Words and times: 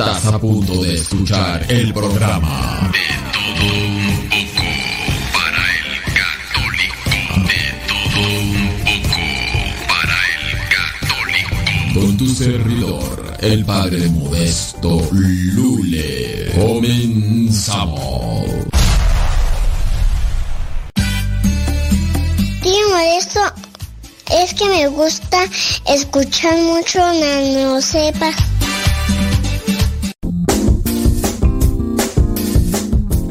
Estás 0.00 0.24
a 0.32 0.38
punto 0.38 0.82
de 0.82 0.94
escuchar 0.94 1.66
el 1.68 1.92
programa 1.92 2.90
de 2.90 3.06
todo 3.34 3.66
un 3.84 4.28
poco 4.30 4.64
para 5.34 5.62
el 5.76 5.88
católico. 6.16 7.10
De 7.46 7.62
todo 7.86 8.20
un 8.40 8.80
poco 8.80 9.20
para 9.88 10.18
el 10.38 10.48
católico. 10.72 12.00
Con 12.00 12.16
tu 12.16 12.28
servidor, 12.34 13.36
el 13.40 13.62
padre 13.66 14.08
modesto 14.08 15.06
Lule. 15.12 16.50
Comenzamos. 16.56 18.00
Tío 22.62 22.88
Modesto, 22.88 23.40
es 24.32 24.54
que 24.54 24.64
me 24.64 24.86
gusta 24.88 25.44
escuchar 25.86 26.56
mucho 26.56 27.00
Nano 27.00 27.82
Sepa. 27.82 28.32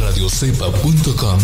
radiocepa.com 0.00 1.38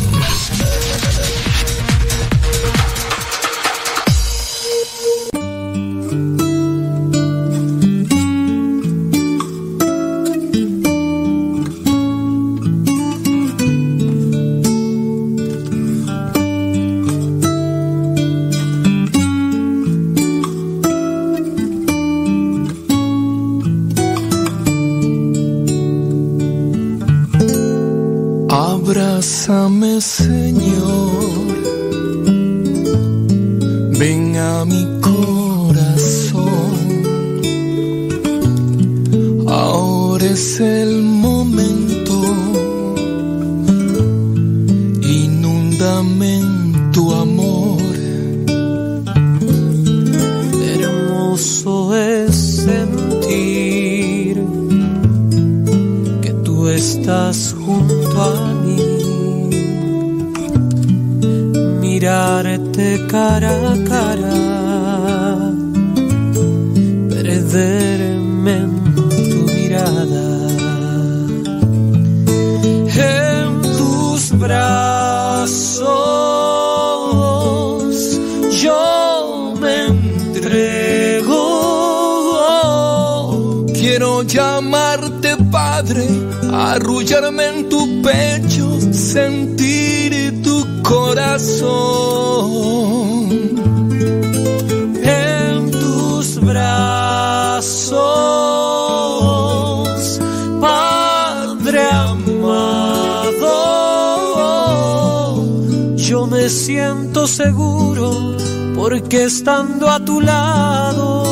porque 108.93 109.25
estando 109.25 109.89
a 109.89 109.99
tu 110.05 110.21
lado 110.21 111.25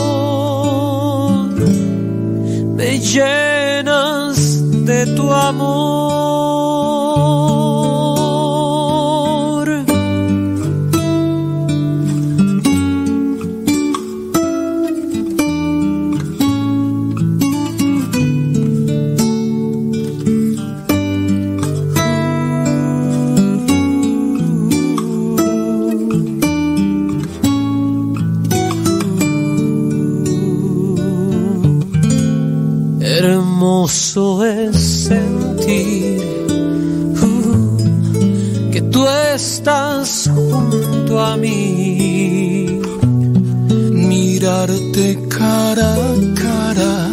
me 2.75 2.99
llenas 2.99 4.37
de 4.87 5.05
tu 5.15 5.31
amor. 5.31 6.50
Hermoso 33.61 34.43
es 34.43 34.75
sentir 35.05 36.19
uh, 37.23 38.73
que 38.73 38.81
tú 38.81 39.07
estás 39.35 40.31
junto 40.35 41.21
a 41.21 41.37
mí. 41.37 42.81
Mirarte 43.93 45.19
cara 45.29 45.93
a 45.93 46.15
cara, 46.43 47.11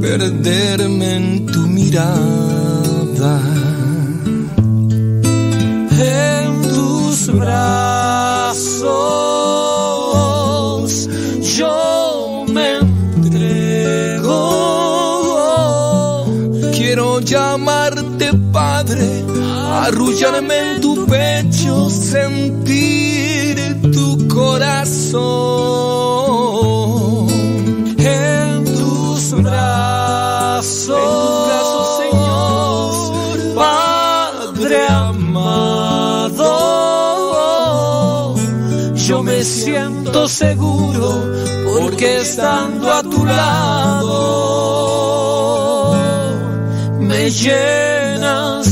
perderme 0.00 1.14
en 1.14 1.46
tu 1.46 1.60
mirada. 1.68 3.40
En 6.00 6.62
tus 6.62 7.32
brazos 7.32 9.19
arrullarme 19.90 20.56
en 20.56 20.80
tu 20.80 21.04
pecho, 21.06 21.90
sentir 21.90 23.56
tu 23.92 24.28
corazón. 24.28 25.20
En 27.98 28.64
tus 28.64 29.32
brazos, 29.42 30.86
Señor, 32.00 33.54
Padre 33.56 34.86
amado, 34.88 36.46
yo 38.94 39.22
me 39.22 39.42
siento 39.42 40.28
seguro 40.28 41.06
porque 41.74 42.20
estando 42.20 42.92
a 42.92 43.02
tu 43.02 43.24
lado 43.24 44.10
me 47.00 47.30
llenas 47.30 48.69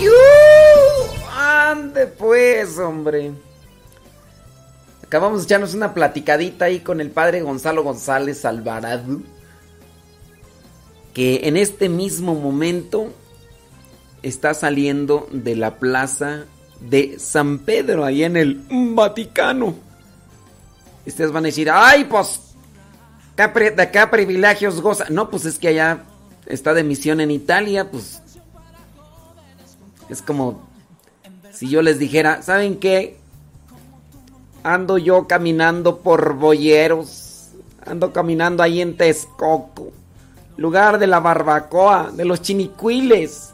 ¡Yu! 0.00 0.12
¡Ande 1.36 2.06
pues, 2.06 2.78
hombre! 2.78 3.32
Acabamos 5.04 5.40
de 5.40 5.44
echarnos 5.44 5.74
una 5.74 5.92
platicadita 5.92 6.64
ahí 6.64 6.80
con 6.80 7.00
el 7.00 7.10
padre 7.10 7.42
Gonzalo 7.42 7.82
González 7.82 8.44
Alvarado. 8.44 9.20
Que 11.12 11.48
en 11.48 11.58
este 11.58 11.90
mismo 11.90 12.34
momento 12.34 13.12
está 14.22 14.54
saliendo 14.54 15.28
de 15.30 15.56
la 15.56 15.78
plaza 15.78 16.46
de 16.88 17.18
San 17.18 17.58
Pedro, 17.60 18.04
ahí 18.04 18.24
en 18.24 18.36
el 18.36 18.62
Vaticano. 18.70 19.74
Ustedes 21.06 21.32
van 21.32 21.44
a 21.44 21.46
decir, 21.48 21.70
¡ay, 21.70 22.04
pues! 22.04 22.40
¿qué 23.36 23.48
pri- 23.48 23.70
¿De 23.70 23.90
qué 23.90 24.06
privilegios 24.06 24.80
goza? 24.80 25.06
No, 25.10 25.30
pues 25.30 25.44
es 25.46 25.58
que 25.58 25.68
allá 25.68 26.04
está 26.46 26.74
de 26.74 26.84
misión 26.84 27.20
en 27.20 27.30
Italia, 27.30 27.90
pues. 27.90 28.20
Es 30.08 30.20
como 30.22 30.68
si 31.52 31.68
yo 31.68 31.82
les 31.82 31.98
dijera, 31.98 32.42
¿saben 32.42 32.78
qué? 32.78 33.16
Ando 34.62 34.98
yo 34.98 35.26
caminando 35.26 35.98
por 36.00 36.34
Boyeros. 36.34 37.48
Ando 37.84 38.12
caminando 38.12 38.62
ahí 38.62 38.80
en 38.80 38.96
Texcoco. 38.96 39.90
Lugar 40.56 40.98
de 40.98 41.06
la 41.06 41.18
barbacoa, 41.18 42.10
de 42.12 42.24
los 42.24 42.42
chinicuiles 42.42 43.50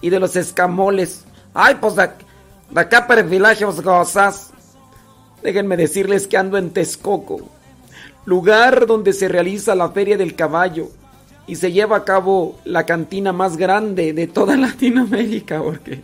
y 0.00 0.08
de 0.10 0.20
los 0.20 0.36
escamoles. 0.36 1.24
Ay, 1.52 1.74
pues 1.80 1.96
de, 1.96 2.08
de 2.70 2.80
acá 2.80 3.06
privilegios 3.06 3.80
gozas. 3.80 4.50
Déjenme 5.42 5.76
decirles 5.76 6.26
que 6.26 6.36
ando 6.36 6.58
en 6.58 6.70
Texcoco. 6.70 7.48
Lugar 8.24 8.86
donde 8.86 9.12
se 9.12 9.28
realiza 9.28 9.74
la 9.74 9.90
Feria 9.90 10.16
del 10.16 10.34
Caballo. 10.34 10.88
Y 11.46 11.56
se 11.56 11.70
lleva 11.70 11.98
a 11.98 12.04
cabo 12.04 12.58
la 12.64 12.84
cantina 12.84 13.32
más 13.32 13.56
grande 13.56 14.12
de 14.12 14.26
toda 14.26 14.56
Latinoamérica. 14.56 15.62
Porque 15.62 16.00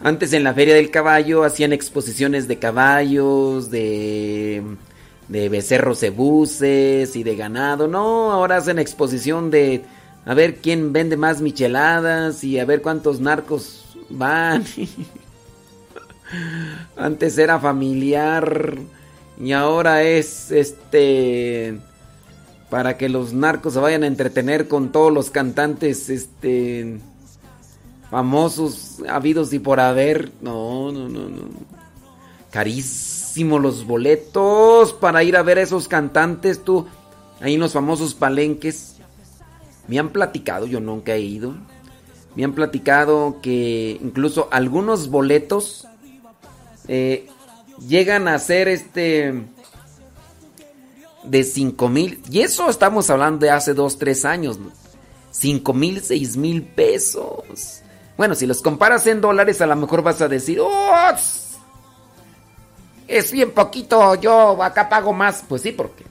antes 0.00 0.32
en 0.34 0.44
la 0.44 0.52
Feria 0.52 0.74
del 0.74 0.90
Caballo 0.90 1.44
hacían 1.44 1.72
exposiciones 1.72 2.46
de 2.46 2.58
caballos, 2.58 3.70
de, 3.70 4.62
de 5.28 5.48
becerros 5.48 6.00
cebuces 6.00 7.16
y 7.16 7.22
de 7.22 7.36
ganado. 7.36 7.88
No, 7.88 8.30
ahora 8.30 8.58
hacen 8.58 8.78
exposición 8.78 9.50
de 9.50 9.84
a 10.26 10.34
ver 10.34 10.56
quién 10.56 10.92
vende 10.92 11.16
más 11.16 11.40
micheladas 11.40 12.44
y 12.44 12.58
a 12.58 12.66
ver 12.66 12.82
cuántos 12.82 13.20
narcos 13.20 13.83
van. 14.10 14.64
Antes 16.96 17.38
era 17.38 17.58
familiar 17.58 18.76
y 19.40 19.52
ahora 19.52 20.02
es 20.02 20.50
este 20.50 21.78
para 22.70 22.96
que 22.96 23.08
los 23.08 23.32
narcos 23.32 23.74
se 23.74 23.80
vayan 23.80 24.02
a 24.02 24.08
entretener 24.08 24.68
con 24.68 24.90
todos 24.90 25.12
los 25.12 25.30
cantantes 25.30 26.08
este 26.10 26.98
famosos 28.10 29.02
habidos 29.08 29.52
y 29.52 29.58
por 29.58 29.80
haber. 29.80 30.30
No, 30.40 30.92
no, 30.92 31.08
no, 31.08 31.28
no. 31.28 31.48
Carísimos 32.50 33.60
los 33.60 33.84
boletos 33.84 34.92
para 34.92 35.24
ir 35.24 35.36
a 35.36 35.42
ver 35.42 35.58
a 35.58 35.62
esos 35.62 35.88
cantantes, 35.88 36.62
tú. 36.62 36.86
Ahí 37.40 37.54
en 37.54 37.60
los 37.60 37.72
famosos 37.72 38.14
palenques. 38.14 38.96
Me 39.88 39.98
han 39.98 40.10
platicado, 40.10 40.66
yo 40.66 40.78
nunca 40.78 41.14
he 41.14 41.20
ido. 41.20 41.54
Me 42.34 42.44
han 42.44 42.54
platicado 42.54 43.38
que 43.40 43.98
incluso 44.02 44.48
algunos 44.50 45.08
boletos 45.08 45.86
eh, 46.88 47.28
llegan 47.86 48.28
a 48.28 48.38
ser 48.38 48.68
este 48.68 49.44
de 51.24 51.44
5 51.44 51.88
mil. 51.88 52.22
Y 52.30 52.40
eso 52.40 52.68
estamos 52.68 53.08
hablando 53.10 53.46
de 53.46 53.50
hace 53.50 53.74
2, 53.74 53.98
3 53.98 54.24
años. 54.24 54.58
5 55.30 55.72
mil, 55.72 56.00
6 56.00 56.36
mil 56.36 56.62
pesos. 56.62 57.82
Bueno, 58.16 58.34
si 58.34 58.46
los 58.46 58.62
comparas 58.62 59.06
en 59.06 59.20
dólares, 59.20 59.60
a 59.60 59.66
lo 59.66 59.76
mejor 59.76 60.02
vas 60.02 60.20
a 60.20 60.28
decir, 60.28 60.60
¡Oh! 60.60 61.12
Es 63.06 63.32
bien 63.32 63.50
poquito, 63.50 64.14
yo 64.14 64.62
acá 64.62 64.88
pago 64.88 65.12
más. 65.12 65.44
Pues 65.48 65.62
sí, 65.62 65.72
porque. 65.72 66.04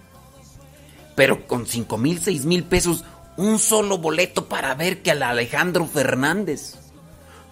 Pero 1.16 1.48
con 1.48 1.66
5 1.66 1.98
mil, 1.98 2.22
6 2.22 2.46
mil 2.46 2.64
pesos, 2.64 3.04
un 3.38 3.60
solo 3.60 3.98
boleto 3.98 4.46
para 4.46 4.76
ver 4.76 5.02
que 5.02 5.12
al 5.12 5.24
Alejandro 5.24 5.86
Fernández. 5.86 6.76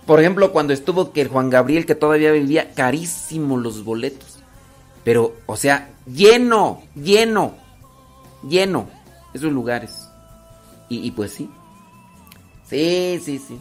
Por 0.05 0.19
ejemplo, 0.19 0.51
cuando 0.51 0.73
estuvo 0.73 1.11
que 1.11 1.21
el 1.21 1.27
Juan 1.27 1.49
Gabriel, 1.49 1.85
que 1.85 1.95
todavía 1.95 2.31
vivía, 2.31 2.73
carísimo 2.73 3.57
los 3.57 3.83
boletos. 3.83 4.39
Pero, 5.03 5.35
o 5.45 5.55
sea, 5.55 5.89
lleno, 6.05 6.81
lleno, 6.95 7.55
lleno 8.47 8.89
esos 9.33 9.51
lugares. 9.51 10.07
Y, 10.89 11.07
y 11.07 11.11
pues 11.11 11.33
sí. 11.33 11.49
Sí, 12.69 13.21
sí, 13.23 13.39
sí. 13.39 13.59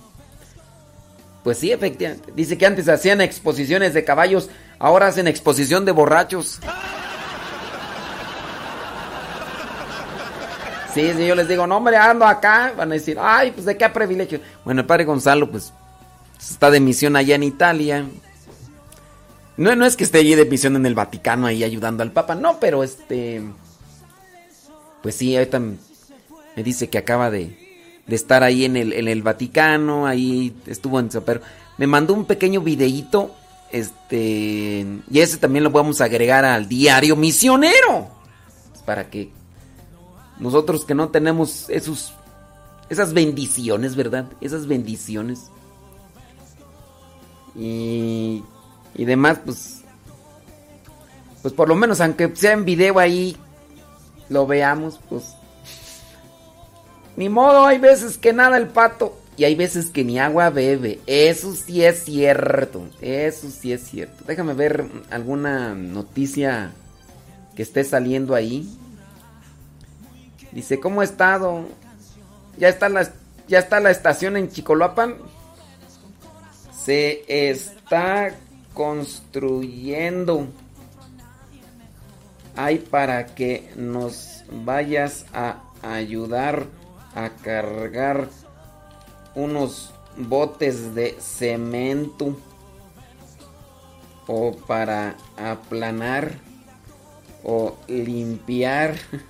Pues 1.43 1.59
sí, 1.59 1.73
efectivamente. 1.73 2.33
Dice 2.35 2.59
que 2.59 2.67
antes 2.67 2.89
hacían 2.89 3.21
exposiciones 3.21 3.95
de 3.95 4.05
caballos, 4.05 4.51
ahora 4.79 5.07
hacen 5.07 5.27
exposición 5.27 5.85
de 5.85 5.93
borrachos. 5.93 6.61
Sí, 10.95 11.13
sí, 11.17 11.27
yo 11.27 11.35
les 11.35 11.49
digo, 11.49 11.67
no, 11.67 11.77
hombre, 11.77 11.97
ando 11.97 12.27
acá. 12.27 12.73
Van 12.77 12.91
a 12.91 12.95
decir, 12.95 13.19
ay, 13.21 13.53
pues 13.53 13.67
de 13.67 13.77
qué 13.77 13.89
privilegio. 13.89 14.41
Bueno, 14.65 14.81
el 14.81 14.87
padre 14.87 15.05
Gonzalo, 15.05 15.51
pues, 15.51 15.73
está 16.39 16.71
de 16.71 16.81
misión 16.81 17.17
allá 17.17 17.35
en 17.35 17.43
Italia. 17.43 18.05
No, 19.57 19.77
no 19.77 19.85
es 19.85 19.97
que 19.97 20.05
esté 20.05 20.19
allí 20.19 20.35
de 20.35 20.47
misión 20.47 20.77
en 20.77 20.87
el 20.87 20.95
Vaticano 20.95 21.47
ahí 21.47 21.63
ayudando 21.63 22.03
al 22.03 22.13
Papa, 22.13 22.35
no, 22.35 22.59
pero 22.59 22.83
este. 22.83 23.43
Pues 25.03 25.15
sí, 25.15 25.37
ahorita 25.37 25.61
me 25.61 26.63
dice 26.63 26.89
que 26.89 26.99
acaba 26.99 27.31
de, 27.31 27.57
estar 28.09 28.43
ahí 28.43 28.65
en 28.65 28.77
el, 28.77 29.23
Vaticano, 29.23 30.07
ahí 30.07 30.55
estuvo 30.67 30.99
en 30.99 31.09
pero 31.25 31.41
Me 31.79 31.87
mandó 31.87 32.13
un 32.13 32.25
pequeño 32.25 32.61
videíto, 32.61 33.35
este, 33.71 34.87
y 35.11 35.21
ese 35.21 35.39
también 35.39 35.65
lo 35.65 35.71
vamos 35.71 36.01
a 36.01 36.05
agregar 36.05 36.45
al 36.45 36.69
diario 36.69 37.17
misionero, 37.17 38.09
para 38.85 39.09
que 39.09 39.31
nosotros 40.41 40.85
que 40.85 40.95
no 40.95 41.11
tenemos 41.11 41.71
esos, 41.71 42.13
esas 42.89 43.13
bendiciones, 43.13 43.95
¿verdad? 43.95 44.27
Esas 44.41 44.67
bendiciones. 44.67 45.51
Y, 47.55 48.43
y 48.95 49.05
demás, 49.05 49.41
pues, 49.45 49.83
pues 51.43 51.55
por 51.55 51.69
lo 51.69 51.77
menos, 51.77 52.01
aunque 52.01 52.35
sea 52.35 52.53
en 52.53 52.65
video 52.65 52.99
ahí, 52.99 53.37
lo 54.29 54.47
veamos, 54.47 54.99
pues. 55.09 55.35
Ni 57.17 57.29
modo, 57.29 57.67
hay 57.67 57.79
veces 57.79 58.17
que 58.17 58.33
nada 58.33 58.57
el 58.57 58.69
pato 58.69 59.21
y 59.37 59.45
hay 59.45 59.55
veces 59.55 59.91
que 59.91 60.05
ni 60.05 60.19
agua 60.19 60.51
bebe. 60.51 61.01
Eso 61.07 61.55
sí 61.55 61.85
es 61.85 62.05
cierto. 62.05 62.89
Eso 63.01 63.51
sí 63.51 63.73
es 63.73 63.83
cierto. 63.83 64.25
Déjame 64.27 64.55
ver 64.55 64.87
alguna 65.11 65.75
noticia 65.75 66.73
que 67.57 67.63
esté 67.63 67.85
saliendo 67.85 68.35
ahí. 68.35 68.69
Dice, 70.53 70.81
¿cómo 70.81 71.01
ha 71.01 71.05
estado? 71.05 71.65
¿Ya 72.59 72.69
está 72.69 72.89
la, 72.89 73.11
ya 73.47 73.59
está 73.59 73.81
la 73.81 73.91
estación 73.91 74.37
en 74.37 74.51
Chicoloapan? 74.51 75.17
Se 76.73 77.25
está 77.27 78.35
construyendo. 78.75 80.49
Hay 82.57 82.79
para 82.79 83.27
que 83.27 83.71
nos 83.77 84.45
vayas 84.51 85.25
a 85.33 85.63
ayudar 85.83 86.67
a 87.15 87.31
cargar 87.31 88.29
unos 89.35 89.93
botes 90.17 90.95
de 90.95 91.17
cemento 91.21 92.37
o 94.27 94.53
para 94.53 95.17
aplanar 95.37 96.33
o 97.43 97.77
limpiar. 97.89 98.97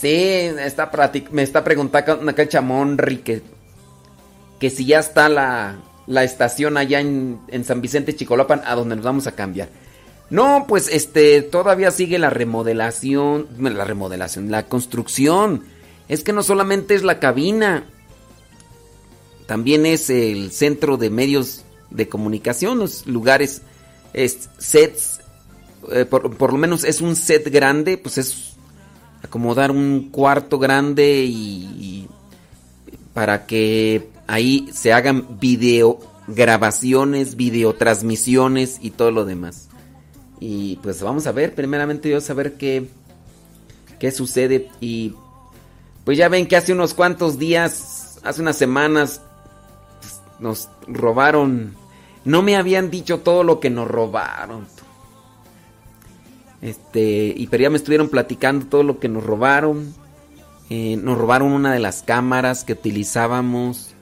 Sí, 0.00 0.08
está 0.12 0.92
me 1.32 1.42
está 1.42 1.64
preguntando 1.64 2.30
acá 2.30 2.42
el 2.42 2.48
chamón 2.48 2.96
que, 3.24 3.42
que 4.60 4.70
si 4.70 4.86
ya 4.86 5.00
está 5.00 5.28
la, 5.28 5.80
la 6.06 6.22
estación 6.22 6.76
allá 6.76 7.00
en, 7.00 7.40
en, 7.48 7.64
San 7.64 7.80
Vicente 7.80 8.14
Chicolapan 8.14 8.62
a 8.64 8.76
donde 8.76 8.94
nos 8.94 9.04
vamos 9.04 9.26
a 9.26 9.32
cambiar. 9.32 9.68
No, 10.30 10.66
pues 10.68 10.88
este 10.88 11.42
todavía 11.42 11.90
sigue 11.90 12.20
la 12.20 12.30
remodelación, 12.30 13.48
la 13.58 13.84
remodelación, 13.84 14.52
la 14.52 14.66
construcción. 14.66 15.64
Es 16.08 16.22
que 16.22 16.32
no 16.32 16.44
solamente 16.44 16.94
es 16.94 17.02
la 17.02 17.18
cabina, 17.18 17.84
también 19.46 19.84
es 19.84 20.10
el 20.10 20.52
centro 20.52 20.96
de 20.96 21.10
medios 21.10 21.64
de 21.90 22.08
comunicación, 22.08 22.78
los 22.78 23.04
lugares, 23.08 23.62
es 24.12 24.48
sets, 24.58 25.22
eh, 25.90 26.04
por, 26.04 26.36
por, 26.36 26.52
lo 26.52 26.58
menos 26.58 26.84
es 26.84 27.00
un 27.00 27.16
set 27.16 27.50
grande, 27.50 27.98
pues 27.98 28.18
es 28.18 28.47
acomodar 29.22 29.70
un 29.70 30.08
cuarto 30.10 30.58
grande 30.58 31.24
y, 31.24 32.06
para 33.14 33.46
que 33.46 34.10
ahí 34.26 34.68
se 34.72 34.92
hagan 34.92 35.38
video 35.40 35.98
grabaciones, 36.28 37.36
videotransmisiones 37.36 38.78
y 38.80 38.90
todo 38.90 39.10
lo 39.10 39.24
demás. 39.24 39.68
Y 40.40 40.76
pues 40.76 41.02
vamos 41.02 41.26
a 41.26 41.32
ver, 41.32 41.54
primeramente 41.54 42.10
yo 42.10 42.20
saber 42.20 42.54
qué, 42.54 42.88
qué 43.98 44.12
sucede. 44.12 44.70
Y 44.80 45.14
pues 46.04 46.16
ya 46.16 46.28
ven 46.28 46.46
que 46.46 46.56
hace 46.56 46.72
unos 46.72 46.94
cuantos 46.94 47.38
días, 47.38 48.20
hace 48.22 48.40
unas 48.40 48.56
semanas, 48.56 49.20
pues, 50.00 50.20
nos 50.38 50.68
robaron. 50.86 51.74
No 52.24 52.42
me 52.42 52.56
habían 52.56 52.90
dicho 52.90 53.20
todo 53.20 53.42
lo 53.42 53.58
que 53.58 53.70
nos 53.70 53.88
robaron. 53.88 54.66
Este, 56.60 57.32
y 57.36 57.46
pero 57.46 57.62
ya 57.62 57.70
me 57.70 57.76
estuvieron 57.76 58.08
platicando 58.08 58.66
todo 58.66 58.82
lo 58.82 58.98
que 58.98 59.08
nos 59.08 59.24
robaron. 59.24 59.94
Eh, 60.70 60.96
nos 60.96 61.16
robaron 61.16 61.52
una 61.52 61.72
de 61.72 61.78
las 61.78 62.02
cámaras 62.02 62.64
que 62.64 62.74
utilizábamos. 62.74 63.94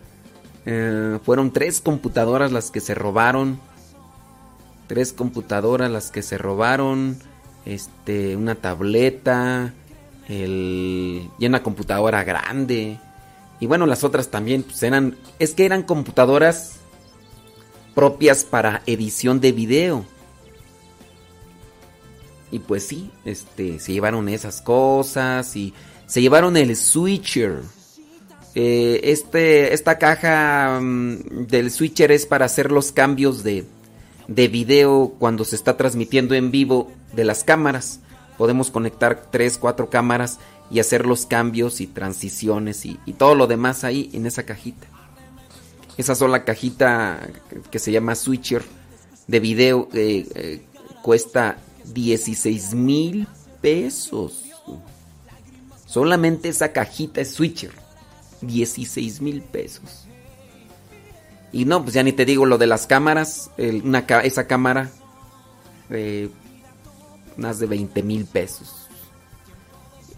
Eh, 0.64 1.18
fueron 1.22 1.52
tres 1.52 1.80
computadoras 1.80 2.52
las 2.52 2.70
que 2.70 2.80
se 2.80 2.94
robaron. 2.94 3.60
Tres 4.86 5.12
computadoras 5.12 5.90
las 5.90 6.10
que 6.10 6.22
se 6.22 6.38
robaron. 6.38 7.18
Este, 7.64 8.36
una 8.36 8.54
tableta. 8.54 9.74
El, 10.28 11.28
y 11.38 11.46
una 11.46 11.62
computadora 11.62 12.24
grande. 12.24 12.98
Y 13.60 13.66
bueno, 13.66 13.86
las 13.86 14.02
otras 14.02 14.30
también 14.30 14.62
pues 14.62 14.82
eran. 14.82 15.16
Es 15.38 15.54
que 15.54 15.66
eran 15.66 15.82
computadoras 15.82 16.76
propias 17.94 18.44
para 18.44 18.82
edición 18.86 19.40
de 19.40 19.52
video. 19.52 20.04
Y 22.56 22.58
pues 22.58 22.86
sí, 22.86 23.10
este, 23.26 23.78
se 23.78 23.92
llevaron 23.92 24.30
esas 24.30 24.62
cosas 24.62 25.54
y 25.56 25.74
se 26.06 26.22
llevaron 26.22 26.56
el 26.56 26.74
switcher. 26.74 27.60
Eh, 28.54 29.00
este, 29.02 29.74
esta 29.74 29.98
caja 29.98 30.80
mm, 30.80 31.48
del 31.48 31.70
switcher 31.70 32.12
es 32.12 32.24
para 32.24 32.46
hacer 32.46 32.72
los 32.72 32.92
cambios 32.92 33.42
de, 33.42 33.66
de 34.26 34.48
video 34.48 35.12
cuando 35.18 35.44
se 35.44 35.54
está 35.54 35.76
transmitiendo 35.76 36.34
en 36.34 36.50
vivo 36.50 36.90
de 37.12 37.24
las 37.24 37.44
cámaras. 37.44 38.00
Podemos 38.38 38.70
conectar 38.70 39.26
3, 39.30 39.58
4 39.58 39.90
cámaras 39.90 40.38
y 40.70 40.80
hacer 40.80 41.04
los 41.04 41.26
cambios 41.26 41.82
y 41.82 41.86
transiciones 41.86 42.86
y, 42.86 42.96
todo 43.18 43.34
lo 43.34 43.46
demás 43.46 43.84
ahí 43.84 44.08
en 44.14 44.24
esa 44.24 44.44
cajita. 44.44 44.86
Esa 45.98 46.14
sola 46.14 46.44
cajita 46.44 47.20
que 47.70 47.78
se 47.78 47.92
llama 47.92 48.14
switcher 48.14 48.62
de 49.26 49.40
video 49.40 49.90
eh, 49.92 50.26
eh, 50.34 50.62
cuesta 51.02 51.58
16 51.94 52.74
mil 52.74 53.26
pesos. 53.60 54.44
Solamente 55.86 56.48
esa 56.48 56.72
cajita 56.72 57.20
es 57.20 57.32
switcher. 57.32 57.72
16 58.42 59.20
mil 59.20 59.42
pesos. 59.42 60.06
Y 61.52 61.64
no, 61.64 61.82
pues 61.82 61.94
ya 61.94 62.02
ni 62.02 62.12
te 62.12 62.24
digo 62.24 62.44
lo 62.44 62.58
de 62.58 62.66
las 62.66 62.86
cámaras. 62.86 63.50
esa 63.56 64.46
cámara. 64.46 64.90
Eh, 65.90 66.28
más 67.36 67.58
de 67.58 67.66
20 67.66 68.02
mil 68.02 68.26
pesos. 68.26 68.88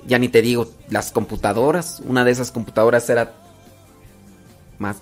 Ya 0.07 0.19
ni 0.19 0.29
te 0.29 0.43
digo 0.43 0.71
las 0.89 1.13
computadoras. 1.13 2.01
Una 2.05 2.25
de 2.25 2.31
esas 2.31 2.51
computadoras 2.51 3.09
era 3.11 3.35
más. 4.79 4.97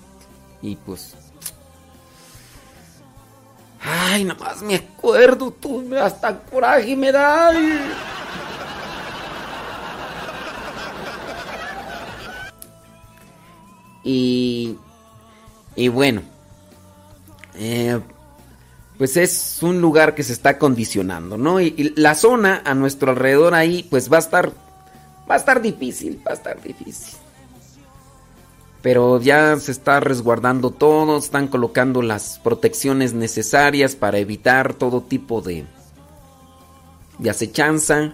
Y 0.61 0.75
pues 0.75 1.15
Ay, 3.81 4.23
nomás 4.23 4.61
me 4.61 4.75
acuerdo, 4.75 5.51
tú, 5.51 5.95
hasta 5.95 6.39
coraje 6.39 6.95
me 6.95 7.11
da. 7.11 7.51
Y, 14.03 14.77
y 15.75 15.87
bueno, 15.89 16.21
eh, 17.55 17.99
pues 18.97 19.17
es 19.17 19.59
un 19.61 19.81
lugar 19.81 20.15
que 20.15 20.23
se 20.23 20.33
está 20.33 20.57
condicionando, 20.57 21.37
¿no? 21.37 21.59
Y, 21.61 21.93
la 21.97 22.15
zona 22.15 22.61
a 22.65 22.73
nuestro 22.73 23.11
alrededor 23.11 23.53
ahí, 23.53 23.83
pues 23.83 24.11
va 24.11 24.17
a 24.17 24.21
estar, 24.21 24.51
va 25.29 25.35
a 25.35 25.37
estar 25.37 25.61
difícil, 25.61 26.21
va 26.25 26.31
a 26.31 26.35
estar 26.35 26.61
difícil. 26.61 27.15
Pero 28.87 29.19
ya 29.19 29.57
se 29.57 29.73
está 29.73 29.99
resguardando 29.99 30.71
todo, 30.71 31.17
están 31.17 31.49
colocando 31.49 32.01
las 32.01 32.39
protecciones 32.41 33.13
necesarias 33.13 33.97
para 33.97 34.17
evitar 34.17 34.75
todo 34.75 35.01
tipo 35.01 35.41
de, 35.41 35.65
de 37.17 37.29
acechanza. 37.29 38.13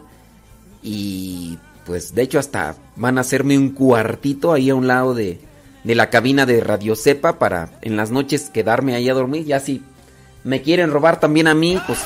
Y 0.82 1.60
pues 1.86 2.16
de 2.16 2.24
hecho 2.24 2.40
hasta 2.40 2.76
van 2.96 3.20
a 3.20 3.22
hacerme 3.22 3.56
un 3.56 3.70
cuartito 3.70 4.52
ahí 4.52 4.72
a 4.72 4.76
un 4.76 4.88
lado 4.88 5.14
de, 5.14 5.40
de 5.84 5.94
la 5.94 6.10
cabina 6.10 6.48
de 6.48 6.60
Radio 6.60 6.96
Cepa 6.96 7.38
para 7.38 7.78
en 7.84 7.96
las 7.96 8.10
noches 8.10 8.50
quedarme 8.50 8.96
ahí 8.96 9.08
a 9.10 9.14
dormir. 9.14 9.46
Ya 9.46 9.60
si 9.60 9.84
me 10.44 10.64
quieren 10.64 10.90
robar 10.90 11.20
también 11.20 11.46
a 11.46 11.54
mí, 11.54 11.80
pues... 11.86 12.00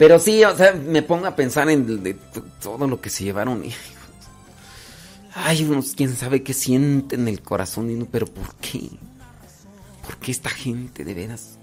Pero 0.00 0.18
sí, 0.18 0.42
o 0.44 0.56
sea, 0.56 0.72
me 0.72 1.02
pongo 1.02 1.26
a 1.26 1.36
pensar 1.36 1.68
en 1.68 2.18
todo 2.62 2.88
lo 2.88 3.02
que 3.02 3.10
se 3.10 3.22
llevaron. 3.22 3.62
Ay, 5.34 5.62
unos, 5.62 5.92
quién 5.94 6.16
sabe 6.16 6.42
qué 6.42 6.54
siente 6.54 7.16
en 7.16 7.28
el 7.28 7.42
corazón, 7.42 8.08
pero 8.10 8.24
¿por 8.24 8.54
qué? 8.62 8.88
¿Por 10.02 10.16
qué 10.16 10.32
esta 10.32 10.48
gente 10.48 11.04
de 11.04 11.12
veras? 11.12 11.58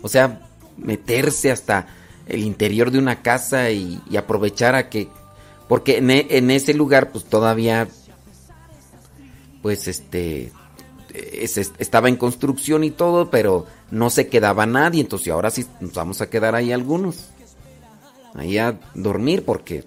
O 0.00 0.08
sea, 0.08 0.48
meterse 0.78 1.50
hasta 1.50 1.86
el 2.24 2.44
interior 2.44 2.92
de 2.92 2.98
una 2.98 3.20
casa 3.20 3.70
y, 3.70 4.00
aprovechar 4.16 4.74
a 4.74 4.88
que 4.88 5.08
porque 5.68 5.98
en, 5.98 6.10
en, 6.10 6.50
ese 6.50 6.72
lugar 6.72 7.12
pues 7.12 7.24
todavía 7.24 7.88
pues 9.60 9.86
este 9.86 10.50
es, 11.12 11.58
estaba 11.78 12.08
en 12.08 12.16
construcción 12.16 12.84
y 12.84 12.90
todo 12.90 13.28
pero 13.30 13.66
no 13.90 14.08
se 14.08 14.28
quedaba 14.28 14.64
nadie 14.64 15.00
entonces 15.02 15.32
ahora 15.32 15.50
sí 15.50 15.66
nos 15.80 15.94
vamos 15.94 16.20
a 16.20 16.30
quedar 16.30 16.54
ahí 16.54 16.72
algunos 16.72 17.32
ahí 18.34 18.58
a 18.58 18.78
dormir 18.94 19.44
porque 19.44 19.84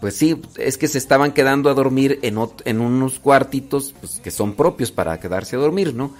pues 0.00 0.16
sí 0.16 0.40
es 0.56 0.78
que 0.78 0.88
se 0.88 0.98
estaban 0.98 1.32
quedando 1.32 1.68
a 1.68 1.74
dormir 1.74 2.18
en, 2.22 2.38
en 2.64 2.80
unos 2.80 3.18
cuartitos 3.18 3.94
pues, 4.00 4.20
que 4.20 4.30
son 4.30 4.54
propios 4.54 4.90
para 4.90 5.20
quedarse 5.20 5.56
a 5.56 5.58
dormir 5.58 5.94
no 5.94 6.12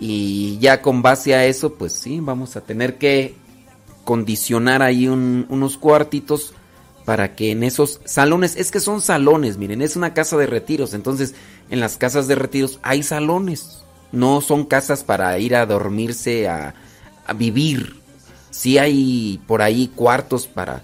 y 0.00 0.58
ya 0.58 0.82
con 0.82 1.02
base 1.02 1.34
a 1.34 1.46
eso, 1.46 1.74
pues 1.74 1.92
sí, 1.92 2.20
vamos 2.20 2.56
a 2.56 2.62
tener 2.62 2.98
que 2.98 3.34
condicionar 4.04 4.82
ahí 4.82 5.08
un, 5.08 5.46
unos 5.48 5.78
cuartitos 5.78 6.52
para 7.04 7.34
que 7.34 7.50
en 7.50 7.62
esos 7.62 8.00
salones, 8.04 8.56
es 8.56 8.70
que 8.70 8.80
son 8.80 9.00
salones, 9.00 9.56
miren, 9.56 9.82
es 9.82 9.96
una 9.96 10.14
casa 10.14 10.36
de 10.36 10.46
retiros, 10.46 10.94
entonces 10.94 11.34
en 11.70 11.80
las 11.80 11.96
casas 11.96 12.26
de 12.28 12.34
retiros 12.34 12.78
hay 12.82 13.02
salones, 13.02 13.84
no 14.10 14.40
son 14.40 14.64
casas 14.64 15.04
para 15.04 15.38
ir 15.38 15.54
a 15.54 15.66
dormirse, 15.66 16.48
a, 16.48 16.74
a 17.26 17.32
vivir. 17.32 18.03
Sí 18.54 18.78
hay 18.78 19.42
por 19.48 19.62
ahí 19.62 19.88
cuartos 19.88 20.46
para, 20.46 20.82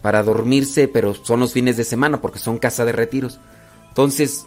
para 0.00 0.22
dormirse, 0.22 0.88
pero 0.88 1.14
son 1.14 1.40
los 1.40 1.52
fines 1.52 1.76
de 1.76 1.84
semana 1.84 2.22
porque 2.22 2.38
son 2.38 2.56
casa 2.58 2.86
de 2.86 2.92
retiros. 2.92 3.38
Entonces, 3.88 4.46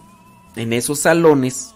en 0.56 0.74
esos 0.74 1.00
salones 1.00 1.76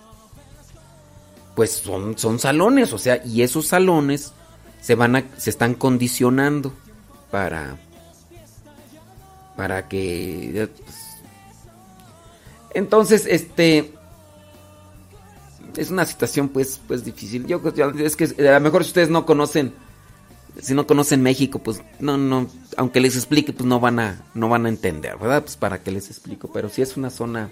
pues 1.56 1.72
son, 1.72 2.18
son 2.18 2.40
salones, 2.40 2.94
o 2.94 2.98
sea, 2.98 3.22
y 3.24 3.44
esos 3.44 3.68
salones 3.68 4.34
se 4.82 4.96
van 4.96 5.16
a, 5.16 5.24
se 5.38 5.52
están 5.52 5.76
condicionando 5.76 6.74
para 7.30 7.78
para 9.56 9.88
que 9.88 10.70
entonces 12.74 13.28
este 13.28 13.92
es 15.76 15.92
una 15.92 16.06
situación 16.06 16.50
pues 16.50 16.82
pues 16.88 17.04
difícil. 17.04 17.46
Yo 17.46 17.62
es 18.00 18.16
que 18.16 18.26
a 18.48 18.54
lo 18.54 18.62
mejor 18.62 18.84
si 18.84 18.90
ustedes 18.90 19.10
no 19.10 19.28
conocen 19.28 19.74
si 20.62 20.74
no 20.74 20.88
conocen 20.88 21.22
México, 21.22 21.60
pues 21.60 21.82
no 22.00 22.18
no 22.18 22.48
aunque 22.76 23.00
les 23.00 23.16
explique 23.16 23.54
pues 23.54 23.66
no 23.66 23.80
van 23.80 24.00
a 24.00 24.26
no 24.34 24.50
van 24.50 24.66
a 24.66 24.70
entender, 24.70 25.18
¿verdad? 25.18 25.44
Pues 25.44 25.58
para 25.58 25.82
que 25.82 25.92
les 25.92 26.10
explico, 26.10 26.50
pero 26.52 26.70
sí 26.70 26.82
es 26.82 26.98
una 26.98 27.10
zona 27.10 27.50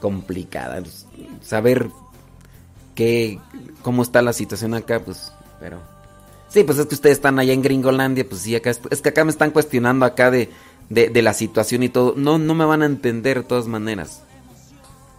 complicada 0.00 0.80
pues, 0.80 1.06
saber 1.42 1.90
qué, 2.98 3.38
cómo 3.82 4.02
está 4.02 4.22
la 4.22 4.32
situación 4.32 4.74
acá, 4.74 5.00
pues, 5.00 5.32
pero... 5.60 5.80
Sí, 6.48 6.64
pues 6.64 6.78
es 6.78 6.86
que 6.86 6.94
ustedes 6.94 7.18
están 7.18 7.38
allá 7.38 7.52
en 7.52 7.62
Gringolandia, 7.62 8.26
pues 8.28 8.40
sí, 8.40 8.56
acá 8.56 8.70
es 8.70 9.02
que 9.02 9.08
acá 9.10 9.22
me 9.22 9.30
están 9.30 9.50
cuestionando 9.50 10.06
acá 10.06 10.30
de, 10.30 10.48
de, 10.88 11.10
de, 11.10 11.22
la 11.22 11.34
situación 11.34 11.82
y 11.82 11.90
todo. 11.90 12.14
No, 12.16 12.38
no 12.38 12.54
me 12.54 12.64
van 12.64 12.80
a 12.80 12.86
entender 12.86 13.42
de 13.42 13.44
todas 13.44 13.66
maneras. 13.66 14.22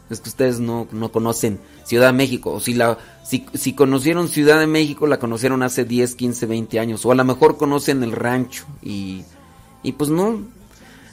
Es 0.09 0.21
que 0.21 0.29
ustedes 0.29 0.59
no, 0.59 0.87
no 0.91 1.11
conocen 1.11 1.59
Ciudad 1.83 2.07
de 2.07 2.13
México. 2.13 2.51
O 2.51 2.59
si, 2.59 2.73
la, 2.73 2.97
si, 3.23 3.45
si 3.53 3.73
conocieron 3.73 4.27
Ciudad 4.27 4.59
de 4.59 4.67
México, 4.67 5.05
la 5.07 5.19
conocieron 5.19 5.61
hace 5.61 5.85
10, 5.85 6.15
15, 6.15 6.45
20 6.45 6.79
años. 6.79 7.05
O 7.05 7.11
a 7.11 7.15
lo 7.15 7.23
mejor 7.23 7.57
conocen 7.57 8.03
el 8.03 8.11
rancho. 8.11 8.65
Y, 8.81 9.23
y 9.83 9.91
pues 9.93 10.09
no. 10.09 10.41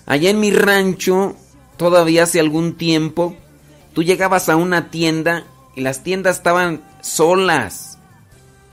Allá 0.06 0.30
en 0.30 0.40
mi 0.40 0.50
rancho, 0.50 1.36
todavía 1.76 2.22
hace 2.22 2.40
algún 2.40 2.74
tiempo, 2.74 3.36
tú 3.92 4.02
llegabas 4.02 4.48
a 4.48 4.56
una 4.56 4.90
tienda 4.90 5.44
y 5.74 5.82
las 5.82 6.02
tiendas 6.02 6.36
estaban 6.36 6.82
solas. 7.02 7.98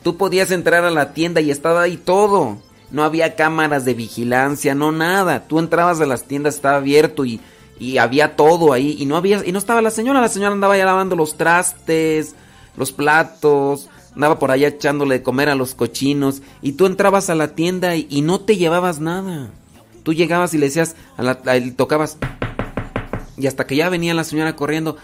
Tú 0.03 0.17
podías 0.17 0.51
entrar 0.51 0.85
a 0.85 0.91
la 0.91 1.13
tienda 1.13 1.41
y 1.41 1.51
estaba 1.51 1.81
ahí 1.81 1.97
todo. 1.97 2.57
No 2.91 3.03
había 3.03 3.35
cámaras 3.35 3.85
de 3.85 3.93
vigilancia, 3.93 4.75
no 4.75 4.91
nada. 4.91 5.47
Tú 5.47 5.59
entrabas 5.59 5.99
a 5.99 6.05
las 6.05 6.25
tiendas, 6.25 6.55
estaba 6.55 6.77
abierto 6.77 7.25
y, 7.25 7.41
y 7.79 7.97
había 7.97 8.35
todo 8.35 8.73
ahí. 8.73 8.95
Y 8.99 9.05
no 9.05 9.17
había, 9.17 9.45
y 9.45 9.51
no 9.51 9.59
estaba 9.59 9.81
la 9.81 9.91
señora, 9.91 10.21
la 10.21 10.29
señora 10.29 10.53
andaba 10.53 10.77
ya 10.77 10.85
lavando 10.85 11.15
los 11.15 11.37
trastes, 11.37 12.35
los 12.77 12.91
platos, 12.91 13.89
andaba 14.15 14.39
por 14.39 14.51
allá 14.51 14.67
echándole 14.67 15.19
de 15.19 15.23
comer 15.23 15.49
a 15.49 15.55
los 15.55 15.75
cochinos. 15.75 16.41
Y 16.61 16.73
tú 16.73 16.85
entrabas 16.85 17.29
a 17.29 17.35
la 17.35 17.49
tienda 17.55 17.95
y, 17.95 18.07
y 18.09 18.21
no 18.21 18.39
te 18.41 18.57
llevabas 18.57 18.99
nada. 18.99 19.49
Tú 20.03 20.13
llegabas 20.13 20.53
y 20.53 20.57
le 20.57 20.67
decías, 20.67 20.95
a 21.17 21.23
la, 21.23 21.31
a, 21.31 21.75
tocabas. 21.75 22.17
Y 23.37 23.47
hasta 23.47 23.65
que 23.65 23.75
ya 23.75 23.89
venía 23.89 24.13
la 24.13 24.23
señora 24.23 24.55
corriendo, 24.55 24.97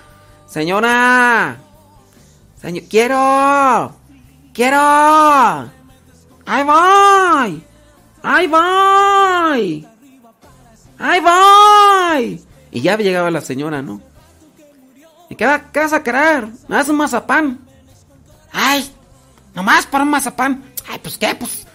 Señora, 0.50 1.58
Señor, 2.60 2.84
quiero, 2.90 3.94
quiero, 4.52 4.80
ahí 6.44 6.64
voy, 6.66 7.64
ahí 8.24 8.48
voy, 8.48 9.88
ahí 10.98 11.20
voy. 11.20 12.49
Y 12.72 12.82
ya 12.82 12.98
llegaba 12.98 13.32
la 13.32 13.42
señora, 13.42 13.82
¿no? 13.82 14.02
¿Y 15.30 15.36
qué, 15.36 15.62
qué 15.72 15.80
vas 15.80 15.94
a 15.94 16.04
querer? 16.04 16.48
¿Me 16.68 16.76
das 16.76 16.90
un 16.90 16.98
mazapán? 16.98 17.60
Ay, 18.52 18.90
nomás 19.54 19.86
para 19.86 20.04
un 20.04 20.10
mazapán. 20.10 20.64
Ay, 20.88 21.00
pues 21.02 21.18
qué, 21.18 21.36
pues, 21.36 21.66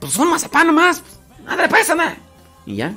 pues 0.00 0.16
un 0.16 0.30
mazapán 0.30 0.66
nomás. 0.66 1.02
Madre, 1.44 1.68
pues, 1.68 1.88
anda. 1.90 2.16
Y 2.66 2.76
ya. 2.76 2.94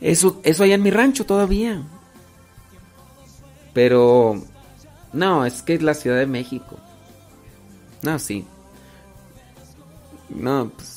Eso, 0.00 0.40
eso 0.42 0.64
allá 0.64 0.74
en 0.74 0.82
mi 0.82 0.90
rancho 0.90 1.24
todavía. 1.24 1.82
Pero 3.72 4.42
no, 5.12 5.46
es 5.46 5.62
que 5.62 5.74
es 5.74 5.82
la 5.82 5.94
Ciudad 5.94 6.18
de 6.18 6.26
México. 6.26 6.76
No, 8.02 8.18
sí. 8.18 8.44
No, 10.28 10.70
pues. 10.70 10.91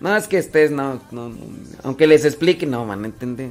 No, 0.00 0.14
es 0.14 0.28
que 0.28 0.38
estés, 0.38 0.70
no, 0.70 1.00
no, 1.10 1.30
no, 1.30 1.36
Aunque 1.82 2.06
les 2.06 2.24
explique, 2.24 2.66
no 2.66 2.86
van 2.86 3.04
a 3.04 3.06
entender. 3.06 3.50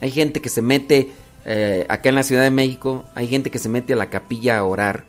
Hay 0.00 0.10
gente 0.10 0.40
que 0.40 0.48
se 0.48 0.62
mete 0.62 1.12
eh, 1.44 1.86
acá 1.88 2.08
en 2.08 2.16
la 2.16 2.22
Ciudad 2.22 2.42
de 2.42 2.50
México, 2.50 3.04
hay 3.14 3.28
gente 3.28 3.50
que 3.50 3.58
se 3.58 3.68
mete 3.68 3.92
a 3.92 3.96
la 3.96 4.10
capilla 4.10 4.58
a 4.58 4.64
orar. 4.64 5.04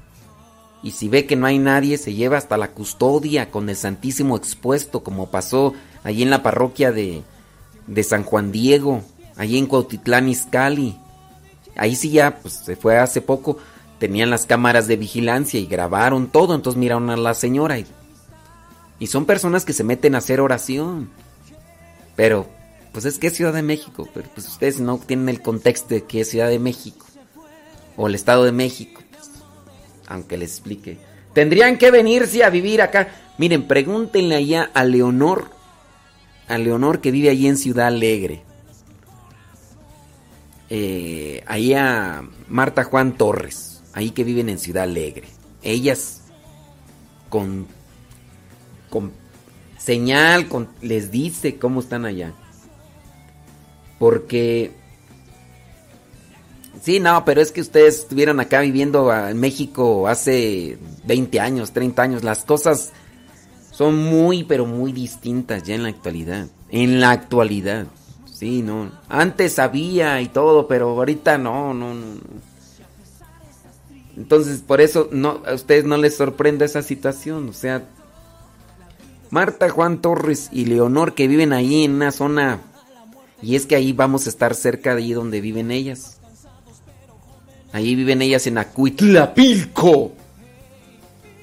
Y 0.83 0.91
si 0.91 1.07
ve 1.07 1.25
que 1.25 1.35
no 1.35 1.45
hay 1.45 1.59
nadie, 1.59 1.97
se 1.97 2.13
lleva 2.13 2.37
hasta 2.37 2.57
la 2.57 2.71
custodia 2.71 3.51
con 3.51 3.69
el 3.69 3.75
Santísimo 3.75 4.35
expuesto, 4.35 5.03
como 5.03 5.29
pasó 5.29 5.73
allí 6.03 6.23
en 6.23 6.29
la 6.29 6.43
parroquia 6.43 6.91
de, 6.91 7.21
de 7.87 8.03
San 8.03 8.23
Juan 8.23 8.51
Diego, 8.51 9.03
allí 9.37 9.57
en 9.57 9.67
Cuautitlán 9.67 10.29
Izcalli. 10.29 10.97
Ahí 11.75 11.95
sí 11.95 12.09
ya, 12.09 12.37
pues 12.37 12.55
se 12.55 12.75
fue 12.75 12.97
hace 12.97 13.21
poco, 13.21 13.57
tenían 13.99 14.29
las 14.29 14.45
cámaras 14.45 14.87
de 14.87 14.97
vigilancia 14.97 15.59
y 15.59 15.67
grabaron 15.67 16.27
todo, 16.27 16.55
entonces 16.55 16.79
miraron 16.79 17.09
a 17.09 17.17
la 17.17 17.33
señora 17.33 17.77
y, 17.77 17.85
y 19.01 19.07
son 19.07 19.25
personas 19.25 19.65
que 19.65 19.73
se 19.73 19.83
meten 19.83 20.15
a 20.15 20.19
hacer 20.19 20.39
oración. 20.39 21.09
Pero, 22.15 22.47
pues 22.93 23.03
es 23.03 23.19
que 23.19 23.27
es 23.27 23.33
Ciudad 23.33 23.51
de 23.51 23.63
México, 23.63 24.07
pero 24.13 24.29
pues 24.33 24.47
ustedes 24.47 24.79
no 24.79 24.97
tienen 24.97 25.27
el 25.27 25.41
contexto 25.41 25.89
de 25.89 26.03
que 26.05 26.21
es 26.21 26.29
Ciudad 26.29 26.47
de 26.47 26.59
México 26.59 27.05
o 27.97 28.07
el 28.07 28.15
Estado 28.15 28.45
de 28.45 28.53
México, 28.53 29.01
pues, 29.11 29.29
aunque 30.07 30.37
les 30.37 30.51
explique. 30.51 30.97
Tendrían 31.33 31.77
que 31.77 31.91
venirse 31.91 32.45
a 32.45 32.49
vivir 32.49 32.81
acá. 32.81 33.09
Miren, 33.37 33.67
pregúntenle 33.67 34.35
allá 34.35 34.71
a 34.73 34.85
Leonor, 34.85 35.49
a 36.47 36.57
Leonor 36.57 37.01
que 37.01 37.11
vive 37.11 37.29
allí 37.29 37.47
en 37.47 37.57
Ciudad 37.57 37.87
Alegre 37.87 38.43
eh, 40.73 41.43
ahí 41.47 41.73
a 41.73 42.23
Marta 42.47 42.85
Juan 42.85 43.17
Torres, 43.17 43.83
ahí 43.91 44.11
que 44.11 44.23
viven 44.23 44.47
en 44.47 44.57
Ciudad 44.57 44.83
Alegre. 44.83 45.27
Ellas 45.63 46.21
con, 47.27 47.67
con 48.91 49.11
señal, 49.79 50.47
con, 50.47 50.69
les 50.81 51.09
dice 51.09 51.57
cómo 51.57 51.79
están 51.79 52.05
allá. 52.05 52.33
Porque... 53.97 54.71
Sí, 56.81 56.99
no, 56.99 57.25
pero 57.25 57.41
es 57.41 57.51
que 57.51 57.61
ustedes 57.61 57.99
estuvieron 57.99 58.39
acá 58.39 58.61
viviendo 58.61 59.13
en 59.13 59.39
México 59.39 60.07
hace 60.07 60.77
20 61.05 61.39
años, 61.39 61.71
30 61.71 62.01
años. 62.01 62.23
Las 62.23 62.43
cosas 62.43 62.91
son 63.71 63.97
muy, 63.97 64.43
pero 64.43 64.65
muy 64.65 64.91
distintas 64.91 65.63
ya 65.63 65.75
en 65.75 65.83
la 65.83 65.89
actualidad. 65.89 66.47
En 66.69 66.99
la 66.99 67.11
actualidad. 67.11 67.85
Sí, 68.25 68.63
no. 68.63 68.91
Antes 69.09 69.59
había 69.59 70.19
y 70.21 70.29
todo, 70.29 70.67
pero 70.67 70.89
ahorita 70.89 71.37
no, 71.37 71.73
no, 71.75 71.93
no. 71.93 72.17
Entonces, 74.17 74.61
por 74.61 74.81
eso 74.81 75.09
no, 75.11 75.41
a 75.45 75.53
ustedes 75.53 75.85
no 75.85 75.97
les 75.97 76.15
sorprende 76.15 76.65
esa 76.65 76.81
situación. 76.81 77.49
O 77.49 77.53
sea, 77.53 77.87
Marta, 79.31 79.69
Juan 79.69 80.01
Torres 80.01 80.49
y 80.51 80.65
Leonor 80.65 81.15
que 81.15 81.27
viven 81.27 81.53
ahí 81.53 81.85
en 81.85 81.95
una 81.95 82.11
zona. 82.11 82.59
Y 83.41 83.55
es 83.55 83.65
que 83.65 83.75
ahí 83.75 83.93
vamos 83.93 84.25
a 84.25 84.29
estar 84.29 84.53
cerca 84.53 84.93
de 84.93 85.01
ahí 85.01 85.13
donde 85.13 85.39
viven 85.39 85.71
ellas. 85.71 86.19
Ahí 87.71 87.95
viven 87.95 88.21
ellas 88.21 88.45
en 88.47 88.57
Acuitlapilco. 88.57 90.11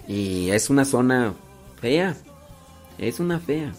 Y 0.06 0.50
es 0.50 0.68
una 0.68 0.84
zona 0.84 1.32
fea. 1.80 2.14
Es 2.98 3.20
una 3.20 3.40
fea. 3.40 3.72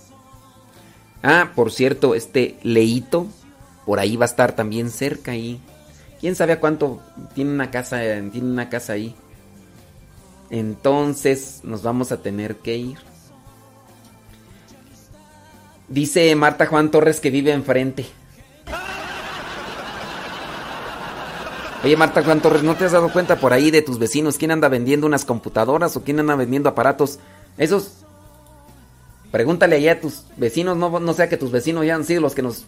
Ah, 1.22 1.52
por 1.56 1.72
cierto, 1.72 2.16
este 2.16 2.58
Leito, 2.64 3.28
por 3.86 4.00
ahí 4.00 4.16
va 4.16 4.26
a 4.26 4.28
estar 4.28 4.56
también 4.56 4.90
cerca 4.90 5.34
ahí. 5.34 5.62
¿Quién 6.20 6.36
sabe 6.36 6.54
a 6.54 6.60
cuánto 6.60 7.00
tiene 7.36 7.52
una 7.52 7.70
casa, 7.70 8.00
tiene 8.32 8.50
una 8.50 8.70
casa 8.70 8.94
ahí? 8.94 9.16
Entonces 10.50 11.60
nos 11.64 11.84
vamos 11.84 12.12
a 12.12 12.22
tener 12.24 12.56
que 12.56 12.76
ir. 12.76 13.09
Dice 15.90 16.36
Marta 16.36 16.66
Juan 16.68 16.92
Torres 16.92 17.20
que 17.20 17.30
vive 17.30 17.52
enfrente. 17.52 18.06
Oye 21.84 21.96
Marta 21.96 22.24
Juan 22.24 22.42
Torres, 22.42 22.64
¿no 22.64 22.76
te 22.76 22.86
has 22.86 22.92
dado 22.92 23.12
cuenta 23.12 23.38
por 23.38 23.54
ahí 23.54 23.72
de 23.72 23.82
tus 23.82 24.00
vecinos 24.00 24.38
quién 24.38 24.52
anda 24.52 24.68
vendiendo 24.68 25.08
unas 25.08 25.26
computadoras 25.26 25.96
o 25.96 26.04
quién 26.04 26.20
anda 26.20 26.36
vendiendo 26.36 26.70
aparatos? 26.70 27.20
Esos 27.58 28.00
Pregúntale 29.32 29.76
allá 29.76 29.94
a 29.94 30.00
tus 30.00 30.24
vecinos, 30.38 30.76
no, 30.76 31.14
sea 31.14 31.30
que 31.30 31.38
tus 31.38 31.52
vecinos 31.52 31.86
ya 31.86 31.96
han 31.96 32.04
sido 32.04 32.22
los 32.22 32.34
que 32.34 32.42
nos... 32.42 32.66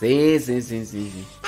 Sí, 0.00 0.40
sí, 0.40 0.62
sí, 0.62 0.86
sí, 0.86 1.12
sí. 1.12 1.39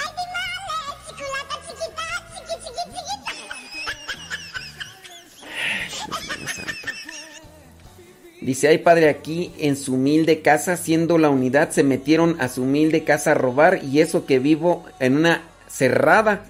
Dice, 8.43 8.69
ay 8.69 8.79
padre, 8.79 9.09
aquí 9.09 9.53
en 9.59 9.77
su 9.77 9.95
humilde 9.95 10.43
casa, 10.43 10.77
siendo 10.77 11.17
la 11.17 11.31
unidad, 11.31 11.71
se 11.71 11.85
metieron 11.85 12.41
a 12.41 12.49
su 12.49 12.63
humilde 12.63 13.05
casa 13.05 13.33
a 13.33 13.35
robar 13.35 13.81
y 13.85 14.01
eso 14.01 14.27
que 14.27 14.41
vivo 14.41 14.85
en 14.99 15.17
una 15.17 15.43
cerrada 15.69 16.45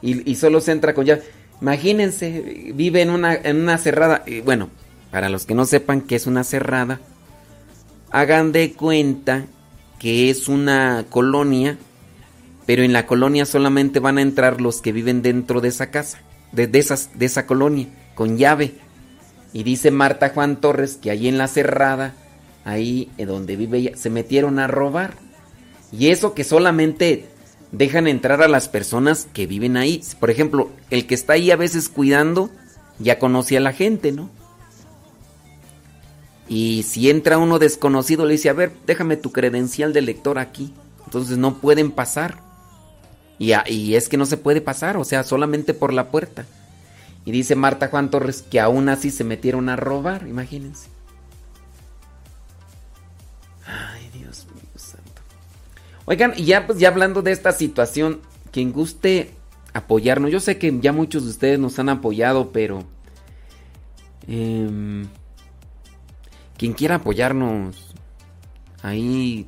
y, 0.00 0.36
solo 0.36 0.60
se 0.60 0.72
entra 0.72 0.94
con 0.94 1.06
llave. 1.06 1.22
Imagínense, 1.60 2.72
vive 2.74 3.02
en 3.02 3.10
una, 3.10 3.34
en 3.34 3.60
una 3.60 3.78
cerrada. 3.78 4.22
Y 4.26 4.40
bueno, 4.40 4.70
para 5.10 5.28
los 5.28 5.44
que 5.44 5.54
no 5.54 5.64
sepan 5.64 6.02
qué 6.02 6.14
es 6.14 6.28
una 6.28 6.44
cerrada, 6.44 7.00
hagan 8.10 8.52
de 8.52 8.72
cuenta 8.72 9.46
que 9.98 10.30
es 10.30 10.46
una 10.46 11.04
colonia, 11.10 11.78
pero 12.64 12.84
en 12.84 12.92
la 12.92 13.06
colonia 13.06 13.44
solamente 13.44 13.98
van 13.98 14.18
a 14.18 14.22
entrar 14.22 14.60
los 14.60 14.80
que 14.80 14.92
viven 14.92 15.22
dentro 15.22 15.60
de 15.60 15.68
esa 15.68 15.90
casa, 15.90 16.20
de, 16.52 16.68
de, 16.68 16.78
esas, 16.78 17.18
de 17.18 17.26
esa 17.26 17.46
colonia, 17.46 17.88
con 18.14 18.38
llave. 18.38 18.74
Y 19.52 19.62
dice 19.62 19.90
Marta 19.90 20.30
Juan 20.30 20.60
Torres 20.60 20.98
que 21.00 21.10
ahí 21.10 21.28
en 21.28 21.38
la 21.38 21.48
cerrada, 21.48 22.14
ahí 22.64 23.10
donde 23.18 23.56
vive 23.56 23.78
ella, 23.78 23.96
se 23.96 24.10
metieron 24.10 24.58
a 24.58 24.66
robar. 24.66 25.14
Y 25.90 26.08
eso 26.08 26.34
que 26.34 26.44
solamente 26.44 27.26
dejan 27.72 28.06
entrar 28.06 28.42
a 28.42 28.48
las 28.48 28.68
personas 28.68 29.26
que 29.32 29.46
viven 29.46 29.76
ahí. 29.76 30.02
Por 30.20 30.30
ejemplo, 30.30 30.70
el 30.90 31.06
que 31.06 31.14
está 31.14 31.34
ahí 31.34 31.50
a 31.50 31.56
veces 31.56 31.88
cuidando, 31.88 32.50
ya 32.98 33.18
conoce 33.18 33.56
a 33.56 33.60
la 33.60 33.72
gente, 33.72 34.12
¿no? 34.12 34.30
Y 36.48 36.82
si 36.84 37.10
entra 37.10 37.38
uno 37.38 37.58
desconocido, 37.58 38.24
le 38.24 38.32
dice, 38.32 38.48
a 38.48 38.54
ver, 38.54 38.72
déjame 38.86 39.16
tu 39.16 39.32
credencial 39.32 39.92
de 39.92 40.00
lector 40.00 40.38
aquí. 40.38 40.72
Entonces 41.04 41.36
no 41.36 41.58
pueden 41.58 41.90
pasar. 41.90 42.42
Y, 43.38 43.52
y 43.66 43.94
es 43.94 44.08
que 44.08 44.16
no 44.16 44.26
se 44.26 44.36
puede 44.36 44.60
pasar, 44.60 44.96
o 44.96 45.04
sea, 45.04 45.24
solamente 45.24 45.74
por 45.74 45.92
la 45.92 46.10
puerta. 46.10 46.46
Y 47.28 47.30
dice 47.30 47.56
Marta 47.56 47.88
Juan 47.88 48.10
Torres 48.10 48.40
que 48.40 48.58
aún 48.58 48.88
así 48.88 49.10
se 49.10 49.22
metieron 49.22 49.68
a 49.68 49.76
robar, 49.76 50.26
imagínense. 50.26 50.88
Ay, 53.66 54.08
Dios 54.14 54.46
mío 54.54 54.64
santo. 54.76 55.20
Oigan, 56.06 56.32
y 56.38 56.46
ya 56.46 56.66
pues 56.66 56.78
ya 56.78 56.88
hablando 56.88 57.20
de 57.20 57.32
esta 57.32 57.52
situación, 57.52 58.22
quien 58.50 58.72
guste 58.72 59.34
apoyarnos, 59.74 60.30
yo 60.30 60.40
sé 60.40 60.56
que 60.56 60.74
ya 60.80 60.94
muchos 60.94 61.24
de 61.24 61.28
ustedes 61.28 61.58
nos 61.58 61.78
han 61.78 61.90
apoyado, 61.90 62.50
pero 62.50 62.84
em, 64.26 65.06
quien 66.56 66.72
quiera 66.72 66.94
apoyarnos 66.94 67.94
ahí 68.80 69.46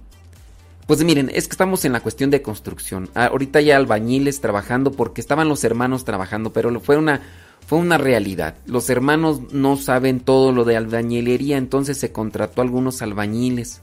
pues 0.87 1.03
miren, 1.03 1.31
es 1.33 1.47
que 1.47 1.53
estamos 1.53 1.85
en 1.87 1.93
la 1.93 2.01
cuestión 2.01 2.31
de 2.31 2.43
construcción. 2.43 3.09
Ah, 3.15 3.27
ahorita 3.27 3.61
ya 3.63 3.77
albañiles 3.77 4.43
trabajando 4.43 4.91
porque 4.93 5.23
estaban 5.23 5.49
los 5.49 5.65
hermanos 5.65 6.05
trabajando, 6.05 6.53
pero 6.53 6.79
fue 6.81 6.99
una 6.99 7.23
fue 7.71 7.79
una 7.79 7.99
realidad. 7.99 8.57
Los 8.67 8.91
hermanos 8.91 9.53
no 9.53 9.77
saben 9.77 10.19
todo 10.19 10.51
lo 10.51 10.65
de 10.65 10.77
albañilería, 10.77 11.57
entonces 11.57 11.99
se 11.99 12.11
contrató 12.11 12.61
a 12.61 12.65
algunos 12.65 13.01
albañiles. 13.01 13.81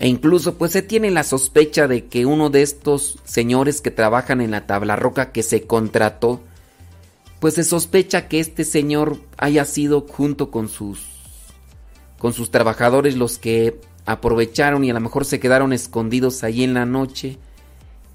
E 0.00 0.08
incluso 0.08 0.58
pues 0.58 0.72
se 0.72 0.82
tiene 0.82 1.12
la 1.12 1.22
sospecha 1.22 1.86
de 1.86 2.06
que 2.06 2.26
uno 2.26 2.50
de 2.50 2.62
estos 2.62 3.20
señores 3.22 3.82
que 3.82 3.92
trabajan 3.92 4.40
en 4.40 4.50
la 4.50 4.66
tabla 4.66 4.96
roca 4.96 5.30
que 5.30 5.44
se 5.44 5.62
contrató, 5.62 6.40
pues 7.38 7.54
se 7.54 7.62
sospecha 7.62 8.26
que 8.26 8.40
este 8.40 8.64
señor 8.64 9.20
haya 9.36 9.64
sido 9.64 10.00
junto 10.00 10.50
con 10.50 10.68
sus 10.68 11.06
con 12.18 12.32
sus 12.32 12.50
trabajadores 12.50 13.14
los 13.14 13.38
que 13.38 13.80
aprovecharon 14.06 14.82
y 14.82 14.90
a 14.90 14.94
lo 14.94 15.00
mejor 15.00 15.24
se 15.24 15.38
quedaron 15.38 15.72
escondidos 15.72 16.42
ahí 16.42 16.64
en 16.64 16.74
la 16.74 16.84
noche 16.84 17.38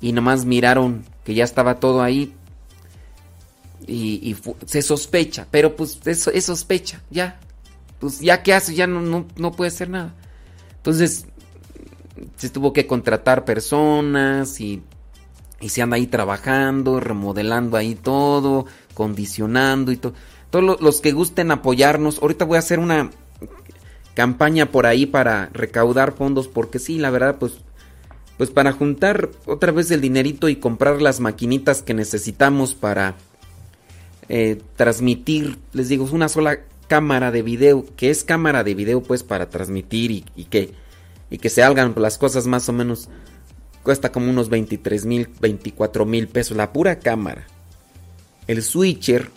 y 0.01 0.11
nomás 0.11 0.43
miraron 0.43 1.05
que 1.23 1.35
ya 1.35 1.45
estaba 1.45 1.79
todo 1.79 2.01
ahí, 2.01 2.33
y, 3.87 4.35
se 4.65 4.81
sospecha, 4.81 5.47
pero 5.49 5.75
pues 5.75 5.99
eso 6.05 6.31
es 6.31 6.45
sospecha, 6.45 7.01
ya. 7.09 7.39
Pues 7.99 8.19
ya 8.19 8.43
que 8.43 8.53
hace, 8.53 8.75
ya 8.75 8.85
no, 8.85 9.25
no, 9.35 9.51
puede 9.53 9.69
hacer 9.69 9.89
nada. 9.89 10.13
Entonces, 10.75 11.25
se 12.35 12.49
tuvo 12.49 12.73
que 12.73 12.85
contratar 12.85 13.45
personas 13.45 14.59
y, 14.61 14.83
y 15.61 15.69
se 15.69 15.81
anda 15.81 15.95
ahí 15.95 16.07
trabajando, 16.07 16.99
remodelando 16.99 17.77
ahí 17.77 17.95
todo, 17.95 18.65
condicionando 18.93 19.91
y 19.91 19.97
todo. 19.97 20.13
Todos 20.51 20.79
los 20.79 21.01
que 21.01 21.11
gusten 21.11 21.51
apoyarnos, 21.51 22.19
ahorita 22.21 22.45
voy 22.45 22.57
a 22.57 22.59
hacer 22.59 22.79
una 22.79 23.09
campaña 24.13 24.71
por 24.71 24.85
ahí 24.85 25.05
para 25.05 25.49
recaudar 25.53 26.13
fondos, 26.13 26.47
porque 26.47 26.79
sí, 26.79 26.97
la 26.97 27.09
verdad, 27.09 27.37
pues, 27.39 27.53
pues 28.37 28.49
para 28.49 28.71
juntar 28.71 29.29
otra 29.45 29.71
vez 29.71 29.89
el 29.91 30.01
dinerito 30.01 30.49
y 30.49 30.57
comprar 30.57 31.01
las 31.01 31.19
maquinitas 31.19 31.81
que 31.81 31.93
necesitamos 31.93 32.75
para 32.75 33.15
eh, 34.29 34.61
transmitir, 34.75 35.57
les 35.73 35.89
digo, 35.89 36.07
una 36.11 36.29
sola 36.29 36.59
cámara 36.87 37.31
de 37.31 37.41
video, 37.41 37.85
que 37.95 38.09
es 38.09 38.23
cámara 38.23 38.63
de 38.63 38.73
video 38.73 39.01
pues 39.01 39.23
para 39.23 39.49
transmitir 39.49 40.11
y, 40.35 40.45
que, 40.45 40.73
y 41.29 41.37
que 41.37 41.49
se 41.49 41.63
hagan 41.63 41.93
las 41.97 42.17
cosas 42.17 42.47
más 42.47 42.67
o 42.69 42.73
menos, 42.73 43.09
cuesta 43.83 44.11
como 44.11 44.29
unos 44.29 44.49
23 44.49 45.05
mil, 45.05 45.29
24 45.39 46.05
mil 46.05 46.27
pesos, 46.27 46.57
la 46.57 46.73
pura 46.73 46.99
cámara. 46.99 47.47
El 48.47 48.63
switcher 48.63 49.29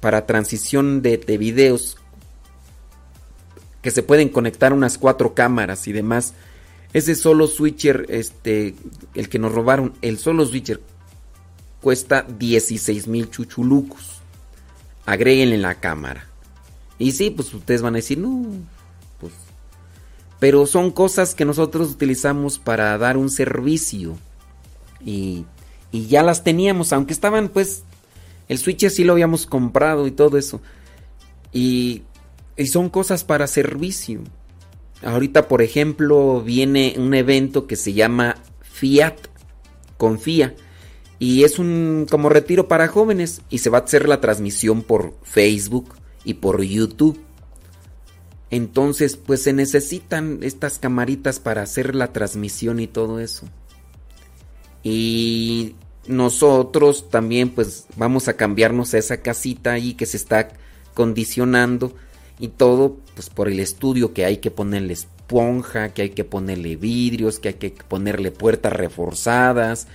para 0.00 0.26
transición 0.26 1.02
de, 1.02 1.16
de 1.18 1.38
videos 1.38 1.96
que 3.82 3.90
se 3.90 4.02
pueden 4.02 4.28
conectar 4.28 4.72
unas 4.72 4.98
cuatro 4.98 5.34
cámaras 5.34 5.86
y 5.88 5.92
demás. 5.92 6.34
Ese 6.92 7.14
solo 7.14 7.46
switcher, 7.46 8.06
este, 8.08 8.74
el 9.14 9.28
que 9.28 9.38
nos 9.38 9.52
robaron, 9.52 9.94
el 10.02 10.18
solo 10.18 10.44
switcher 10.46 10.80
cuesta 11.80 12.22
16 12.22 13.06
mil 13.06 13.30
chuchulucos. 13.30 14.20
Agréguenle 15.06 15.58
la 15.58 15.76
cámara. 15.76 16.26
Y 16.98 17.12
sí, 17.12 17.30
pues 17.30 17.52
ustedes 17.54 17.82
van 17.82 17.94
a 17.94 17.98
decir, 17.98 18.18
no, 18.18 18.46
pues... 19.20 19.32
Pero 20.38 20.66
son 20.66 20.90
cosas 20.90 21.34
que 21.34 21.44
nosotros 21.44 21.90
utilizamos 21.90 22.58
para 22.58 22.96
dar 22.98 23.16
un 23.16 23.30
servicio. 23.30 24.18
Y, 25.04 25.46
y 25.90 26.06
ya 26.06 26.22
las 26.22 26.44
teníamos, 26.44 26.92
aunque 26.92 27.12
estaban 27.12 27.48
pues... 27.48 27.84
El 28.48 28.58
switch 28.58 28.88
sí 28.88 29.04
lo 29.04 29.12
habíamos 29.12 29.46
comprado 29.46 30.06
y 30.06 30.10
todo 30.10 30.38
eso. 30.38 30.60
Y, 31.52 32.02
y 32.56 32.66
son 32.66 32.88
cosas 32.88 33.24
para 33.24 33.46
servicio. 33.46 34.22
Ahorita, 35.02 35.48
por 35.48 35.62
ejemplo, 35.62 36.42
viene 36.42 36.94
un 36.96 37.12
evento 37.14 37.66
que 37.66 37.76
se 37.76 37.92
llama 37.92 38.36
Fiat 38.62 39.16
confía. 39.98 40.54
Y 41.18 41.44
es 41.44 41.58
un 41.58 42.06
como 42.08 42.28
retiro 42.28 42.68
para 42.68 42.88
jóvenes 42.88 43.42
y 43.50 43.58
se 43.58 43.70
va 43.70 43.78
a 43.78 43.82
hacer 43.82 44.08
la 44.08 44.20
transmisión 44.20 44.82
por 44.82 45.14
Facebook 45.22 45.94
y 46.24 46.34
por 46.34 46.62
YouTube. 46.62 47.20
Entonces, 48.50 49.16
pues 49.16 49.42
se 49.42 49.52
necesitan 49.52 50.38
estas 50.42 50.78
camaritas 50.78 51.40
para 51.40 51.62
hacer 51.62 51.94
la 51.94 52.12
transmisión 52.12 52.80
y 52.80 52.86
todo 52.86 53.20
eso. 53.20 53.46
Y 54.82 55.74
nosotros 56.06 57.10
también 57.10 57.50
pues 57.50 57.86
vamos 57.96 58.28
a 58.28 58.36
cambiarnos 58.36 58.94
a 58.94 58.98
esa 58.98 59.18
casita 59.18 59.72
ahí 59.72 59.94
que 59.94 60.06
se 60.06 60.16
está 60.16 60.48
condicionando 60.94 61.94
y 62.38 62.48
todo 62.48 62.96
pues 63.14 63.28
por 63.28 63.48
el 63.48 63.60
estudio 63.60 64.14
que 64.14 64.24
hay 64.24 64.38
que 64.38 64.50
ponerle 64.50 64.94
esponja, 64.94 65.90
que 65.90 66.02
hay 66.02 66.10
que 66.10 66.24
ponerle 66.24 66.76
vidrios, 66.76 67.38
que 67.38 67.48
hay 67.48 67.54
que 67.54 67.70
ponerle 67.70 68.30
puertas 68.30 68.72
reforzadas, 68.72 69.86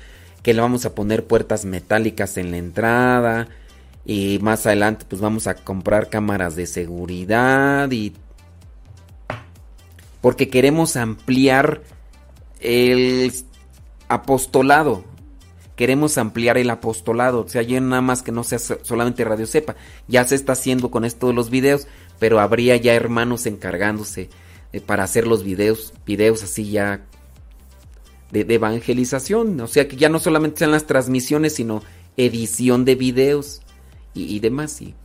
que 0.44 0.54
le 0.54 0.62
vamos 0.62 0.86
a 0.86 0.94
poner 0.94 1.26
puertas 1.26 1.66
metálicas 1.66 2.38
en 2.38 2.52
la 2.52 2.58
entrada 2.58 3.48
y 4.06 4.40
más 4.42 4.66
adelante 4.66 5.06
pues 5.08 5.22
vamos 5.22 5.48
a 5.48 5.56
comprar 5.56 6.10
cámaras 6.10 6.56
de 6.56 6.68
seguridad 6.68 7.90
y 7.92 8.14
porque 10.22 10.50
queremos 10.50 10.96
ampliar 10.96 11.82
el 12.62 13.34
apostolado. 14.08 15.04
Queremos 15.76 16.18
ampliar 16.18 16.58
el 16.58 16.70
apostolado. 16.70 17.42
O 17.42 17.50
sea, 17.50 17.62
ya 17.62 17.82
nada 17.82 18.02
más 18.02 18.22
que 18.22 18.32
no 18.32 18.46
sea 18.46 18.58
solamente 18.60 19.26
Radio 19.26 19.46
Sepa. 19.46 19.76
Ya 20.08 20.24
se 20.24 20.36
está 20.36 20.54
haciendo 20.54 20.92
con 20.92 21.04
esto 21.04 21.28
de 21.28 21.34
los 21.34 21.50
videos, 21.50 21.88
pero 22.20 22.40
habría 22.40 22.78
ya 22.78 22.94
hermanos 22.94 23.46
encargándose 23.48 24.30
eh, 24.72 24.80
para 24.80 25.04
hacer 25.04 25.28
los 25.28 25.44
videos, 25.44 25.94
videos 26.06 26.42
así 26.44 26.72
ya 26.72 27.06
de, 28.34 28.54
evangelización. 28.54 29.60
O 29.62 29.68
sea, 29.68 29.88
que 29.88 29.96
ya 29.96 30.10
no 30.10 30.20
solamente 30.20 30.60
sean 30.60 30.72
las 30.72 30.86
transmisiones, 30.86 31.56
sino 31.56 31.84
edición 32.18 32.86
de 32.86 32.96
videos 32.96 33.62
y, 34.14 34.40
demás. 34.40 34.82
Y, 34.82 34.96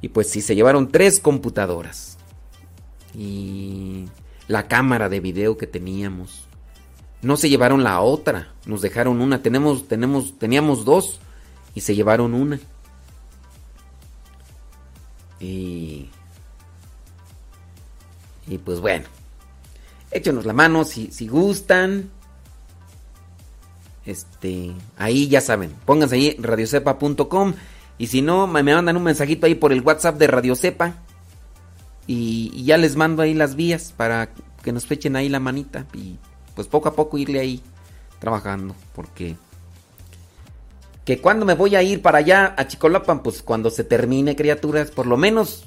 y 0.00 0.08
pues 0.08 0.30
sí, 0.30 0.40
se 0.40 0.54
llevaron 0.54 0.88
tres 0.88 1.18
computadoras 1.18 2.18
y 3.14 4.04
la 4.48 4.68
cámara 4.68 5.08
de 5.08 5.20
video 5.20 5.56
que 5.56 5.66
teníamos. 5.66 6.44
No 7.22 7.36
se 7.36 7.48
llevaron 7.48 7.82
la 7.82 8.00
otra, 8.00 8.52
nos 8.66 8.82
dejaron 8.82 9.20
una. 9.20 9.42
Tenemos, 9.42 9.88
tenemos, 9.88 10.38
teníamos 10.38 10.84
dos 10.84 11.20
y 11.74 11.80
se 11.80 11.94
llevaron 11.94 12.34
una. 12.34 12.60
Y, 15.40 16.08
y 18.46 18.58
pues 18.58 18.80
bueno, 18.80 19.06
échenos 20.10 20.44
la 20.46 20.52
mano 20.52 20.84
si, 20.84 21.10
si 21.12 21.28
gustan. 21.28 22.10
Este, 24.04 24.72
ahí 24.96 25.26
ya 25.26 25.40
saben, 25.40 25.72
pónganse 25.84 26.14
ahí 26.14 26.36
radiocepa.com 26.38 27.54
y 27.98 28.06
si 28.06 28.22
no, 28.22 28.46
me 28.46 28.62
mandan 28.62 28.96
un 28.96 29.02
mensajito 29.02 29.46
ahí 29.46 29.56
por 29.56 29.72
el 29.72 29.80
WhatsApp 29.80 30.16
de 30.16 30.26
Radiocepa 30.28 30.94
y, 32.06 32.64
ya 32.64 32.76
les 32.76 32.96
mando 32.96 33.22
ahí 33.22 33.34
las 33.34 33.56
vías 33.56 33.92
para 33.96 34.30
que 34.62 34.72
nos 34.72 34.86
fechen 34.86 35.16
ahí 35.16 35.28
la 35.28 35.40
manita 35.40 35.86
y 35.92 36.18
pues 36.54 36.68
poco 36.68 36.88
a 36.88 36.94
poco 36.94 37.18
irle 37.18 37.40
ahí 37.40 37.62
trabajando 38.18 38.74
porque 38.94 39.36
que 41.04 41.20
cuando 41.20 41.46
me 41.46 41.54
voy 41.54 41.76
a 41.76 41.82
ir 41.82 42.02
para 42.02 42.18
allá 42.18 42.54
a 42.56 42.66
Chicolapan 42.66 43.22
pues 43.22 43.42
cuando 43.42 43.70
se 43.70 43.84
termine 43.84 44.34
criaturas 44.34 44.90
por 44.90 45.06
lo 45.06 45.16
menos 45.16 45.66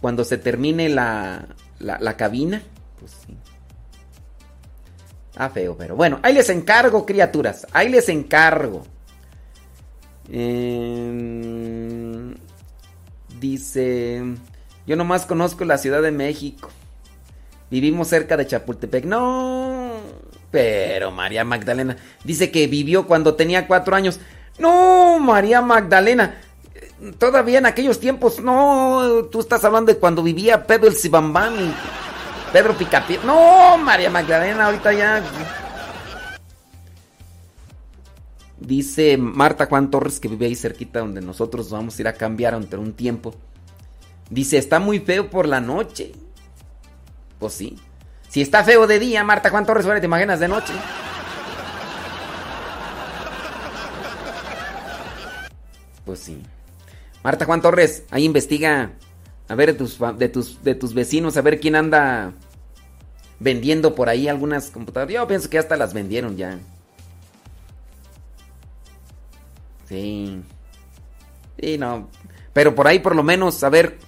cuando 0.00 0.24
se 0.24 0.38
termine 0.38 0.88
la, 0.88 1.48
la, 1.80 2.16
cabina 2.16 2.62
pues 2.98 3.12
sí 3.26 3.36
Ah, 5.40 5.50
feo, 5.50 5.76
pero 5.78 5.94
bueno, 5.94 6.18
ahí 6.24 6.34
les 6.34 6.50
encargo, 6.50 7.06
criaturas. 7.06 7.64
Ahí 7.72 7.88
les 7.88 8.08
encargo. 8.08 8.84
Em, 10.28 11.54
dice. 13.38 14.20
Yo 14.84 14.96
nomás 14.96 15.26
conozco 15.26 15.64
la 15.64 15.78
Ciudad 15.78 16.02
de 16.02 16.10
México. 16.10 16.70
Vivimos 17.70 18.08
cerca 18.08 18.36
de 18.36 18.48
Chapultepec. 18.48 19.04
No, 19.04 19.92
pero 20.50 21.12
María 21.12 21.44
Magdalena 21.44 21.96
dice 22.24 22.50
que 22.50 22.66
vivió 22.66 23.06
cuando 23.06 23.36
tenía 23.36 23.68
cuatro 23.68 23.94
años. 23.94 24.18
No, 24.58 25.20
María 25.20 25.60
Magdalena. 25.62 26.40
Todavía 27.18 27.58
en 27.58 27.66
aquellos 27.66 28.00
tiempos, 28.00 28.40
no, 28.40 29.28
tú 29.30 29.38
estás 29.38 29.64
hablando 29.64 29.92
de 29.92 30.00
cuando 30.00 30.20
vivía 30.20 30.66
Cibambán 30.96 31.54
y 31.54 31.72
Pedro 32.52 32.76
Picapié. 32.76 33.20
No, 33.24 33.78
María 33.78 34.10
Magdalena, 34.10 34.66
ahorita 34.66 34.92
ya. 34.92 35.22
Dice 38.58 39.16
Marta 39.16 39.66
Juan 39.66 39.90
Torres 39.90 40.18
que 40.18 40.28
vive 40.28 40.46
ahí 40.46 40.54
cerquita 40.54 41.00
donde 41.00 41.20
nosotros 41.20 41.70
vamos 41.70 41.96
a 41.98 42.02
ir 42.02 42.08
a 42.08 42.14
cambiar 42.14 42.54
entre 42.54 42.78
un 42.78 42.92
tiempo. 42.92 43.34
Dice, 44.30 44.58
está 44.58 44.78
muy 44.78 44.98
feo 44.98 45.30
por 45.30 45.46
la 45.46 45.60
noche. 45.60 46.12
Pues 47.38 47.54
sí. 47.54 47.78
Si 48.28 48.42
está 48.42 48.64
feo 48.64 48.86
de 48.86 48.98
día, 48.98 49.24
Marta 49.24 49.48
Juan 49.50 49.64
Torres, 49.64 49.86
te 49.86 50.06
imaginas 50.06 50.40
de 50.40 50.48
noche. 50.48 50.72
Pues 56.04 56.18
sí. 56.18 56.42
Marta 57.22 57.44
Juan 57.44 57.62
Torres, 57.62 58.04
ahí 58.10 58.24
investiga 58.24 58.92
a 59.48 59.54
ver 59.54 59.72
de 59.72 59.78
tus, 59.78 59.98
de 60.18 60.28
tus, 60.28 60.62
de 60.62 60.74
tus 60.74 60.94
vecinos, 60.94 61.36
a 61.36 61.42
ver 61.42 61.58
quién 61.58 61.74
anda 61.74 62.32
vendiendo 63.40 63.94
por 63.94 64.08
ahí 64.08 64.28
algunas 64.28 64.70
computadoras. 64.70 65.14
Yo 65.14 65.26
pienso 65.26 65.48
que 65.48 65.58
hasta 65.58 65.76
las 65.76 65.94
vendieron 65.94 66.36
ya. 66.36 66.58
Sí. 69.88 70.42
Sí, 71.58 71.78
no. 71.78 72.08
Pero 72.52 72.74
por 72.74 72.86
ahí 72.86 72.98
por 72.98 73.16
lo 73.16 73.22
menos, 73.22 73.64
a 73.64 73.70
ver, 73.70 73.98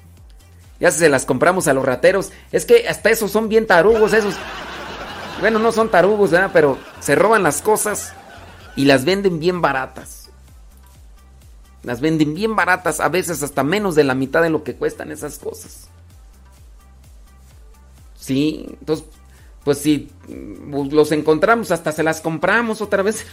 ya 0.78 0.90
se 0.90 1.08
las 1.08 1.24
compramos 1.24 1.68
a 1.68 1.72
los 1.74 1.84
rateros. 1.84 2.32
Es 2.52 2.66
que 2.66 2.88
hasta 2.88 3.10
esos 3.10 3.30
son 3.30 3.48
bien 3.48 3.66
tarugos, 3.66 4.12
esos. 4.12 4.34
Bueno, 5.40 5.58
no 5.58 5.72
son 5.72 5.90
tarugos, 5.90 6.32
¿verdad? 6.32 6.50
Pero 6.52 6.78
se 7.00 7.14
roban 7.14 7.42
las 7.42 7.62
cosas 7.62 8.12
y 8.76 8.84
las 8.84 9.04
venden 9.04 9.40
bien 9.40 9.62
baratas. 9.62 10.19
Las 11.82 12.00
venden 12.00 12.34
bien 12.34 12.54
baratas, 12.56 13.00
a 13.00 13.08
veces 13.08 13.42
hasta 13.42 13.64
menos 13.64 13.94
de 13.94 14.04
la 14.04 14.14
mitad 14.14 14.42
de 14.42 14.50
lo 14.50 14.62
que 14.64 14.76
cuestan 14.76 15.10
esas 15.12 15.38
cosas. 15.38 15.88
Sí, 18.14 18.66
entonces, 18.68 19.06
pues 19.64 19.78
si 19.78 20.10
los 20.28 21.10
encontramos, 21.12 21.70
hasta 21.70 21.90
se 21.92 22.02
las 22.02 22.20
compramos 22.20 22.82
otra 22.82 23.02
vez. 23.02 23.26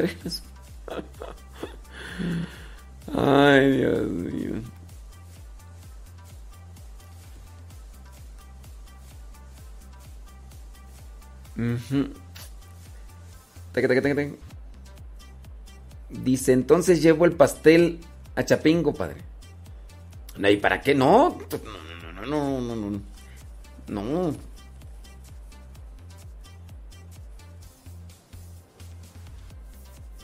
Ay, 3.13 3.77
Dios 3.77 4.07
mío. 4.07 4.53
Dice, 16.09 16.53
entonces 16.53 17.01
llevo 17.01 17.25
el 17.25 17.33
pastel 17.33 17.99
a 18.37 18.45
Chapingo, 18.45 18.93
padre. 18.93 19.21
¿Y 20.37 20.57
para 20.57 20.79
qué? 20.79 20.93
No, 20.93 21.37
no, 22.25 22.61
no, 22.61 22.61
no, 22.61 23.01
no, 23.87 24.03
no. 24.03 24.35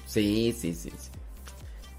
Sí, 0.05 0.55
sí, 0.57 0.73
sí, 0.73 0.91
sí. 0.91 1.09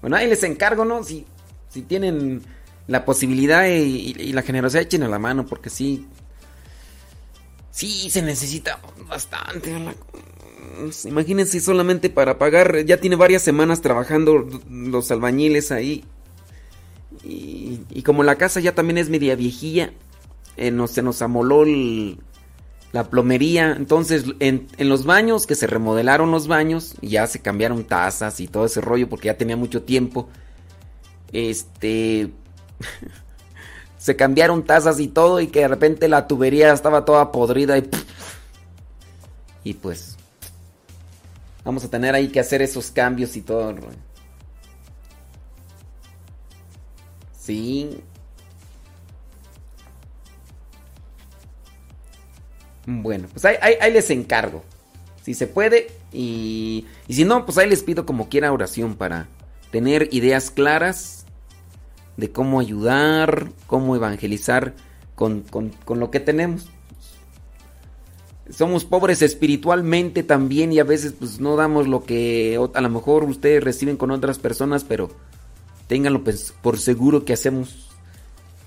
Bueno, 0.01 0.15
ahí 0.15 0.27
les 0.27 0.41
encargo, 0.43 0.85
¿no? 0.85 1.03
Si, 1.03 1.25
si 1.69 1.81
tienen 1.81 2.41
la 2.87 3.03
posibilidad 3.03 3.67
y, 3.67 4.15
y 4.17 4.31
la 4.33 4.41
generosidad, 4.41 4.83
echen 4.83 5.03
a 5.03 5.09
la 5.09 5.19
mano, 5.19 5.45
porque 5.45 5.69
sí, 5.69 6.07
Sí, 7.75 8.09
se 8.09 8.21
necesita 8.21 8.79
bastante. 9.05 9.75
Imagínense 11.05 11.59
solamente 11.59 12.09
para 12.09 12.37
pagar. 12.37 12.85
Ya 12.85 12.97
tiene 12.97 13.15
varias 13.15 13.41
semanas 13.41 13.81
trabajando 13.81 14.47
los 14.69 15.11
albañiles 15.11 15.71
ahí. 15.71 16.03
Y, 17.23 18.01
como 18.03 18.23
la 18.23 18.35
casa 18.35 18.59
ya 18.59 18.75
también 18.75 18.99
es 18.99 19.09
media 19.09 19.35
viejilla, 19.35 19.91
eh, 20.57 20.71
se 20.87 21.01
nos 21.01 21.21
amoló 21.21 21.65
la 22.91 23.09
plomería. 23.09 23.73
Entonces, 23.75 24.25
en, 24.39 24.67
en, 24.77 24.89
los 24.89 25.05
baños, 25.05 25.47
que 25.47 25.55
se 25.55 25.65
remodelaron 25.65 26.29
los 26.29 26.47
baños, 26.47 26.95
y 27.01 27.09
ya 27.09 27.25
se 27.25 27.41
cambiaron 27.41 27.83
tazas 27.83 28.39
y 28.39 28.47
todo 28.47 28.65
ese 28.65 28.81
rollo 28.81 29.09
porque 29.09 29.27
ya 29.27 29.37
tenía 29.37 29.57
mucho 29.57 29.81
tiempo. 29.81 30.29
Este. 31.31 32.31
se 33.97 34.15
cambiaron 34.15 34.63
tazas 34.63 34.99
y 34.99 35.07
todo 35.07 35.39
y 35.39 35.47
que 35.47 35.61
de 35.61 35.67
repente 35.67 36.07
la 36.07 36.27
tubería 36.27 36.71
estaba 36.71 37.05
toda 37.05 37.31
podrida 37.31 37.77
y... 37.77 37.89
Y 39.63 39.73
pues... 39.73 40.14
Vamos 41.65 41.83
a 41.83 41.89
tener 41.89 42.13
ahí 42.13 42.29
que 42.29 42.39
hacer 42.39 42.61
esos 42.61 42.91
cambios 42.91 43.35
y 43.35 43.41
todo. 43.41 43.75
Sí. 47.37 48.01
Bueno, 52.85 53.27
pues 53.33 53.43
ahí, 53.45 53.91
les 53.91 54.09
encargo. 54.11 54.63
Si 55.23 55.33
se 55.33 55.47
puede, 55.47 55.87
Y, 56.13 56.85
y 57.07 57.15
si 57.15 57.25
no, 57.25 57.45
pues 57.45 57.57
ahí 57.57 57.67
les 57.67 57.81
pido 57.81 58.05
como 58.05 58.29
quiera 58.29 58.53
oración 58.53 58.95
para 58.95 59.27
tener 59.71 60.07
ideas 60.13 60.51
claras 60.51 61.25
de 62.15 62.31
cómo 62.31 62.59
ayudar, 62.59 63.49
cómo 63.65 63.95
evangelizar 63.95 64.75
con, 65.15 65.41
con, 65.41 65.69
con 65.83 65.99
lo 65.99 66.11
que 66.11 66.19
tenemos. 66.19 66.69
Somos 68.49 68.85
pobres 68.85 69.21
espiritualmente 69.21 70.21
también 70.21 70.71
y 70.71 70.79
a 70.79 70.83
veces 70.83 71.13
pues 71.17 71.39
no 71.39 71.55
damos 71.55 71.87
lo 71.87 72.03
que 72.03 72.59
a 72.73 72.81
lo 72.81 72.89
mejor 72.89 73.23
ustedes 73.23 73.63
reciben 73.63 73.97
con 73.97 74.11
otras 74.11 74.37
personas, 74.37 74.83
pero 74.83 75.09
ténganlo 75.87 76.23
pues, 76.23 76.53
por 76.61 76.79
seguro 76.79 77.25
que 77.25 77.33
hacemos 77.33 77.89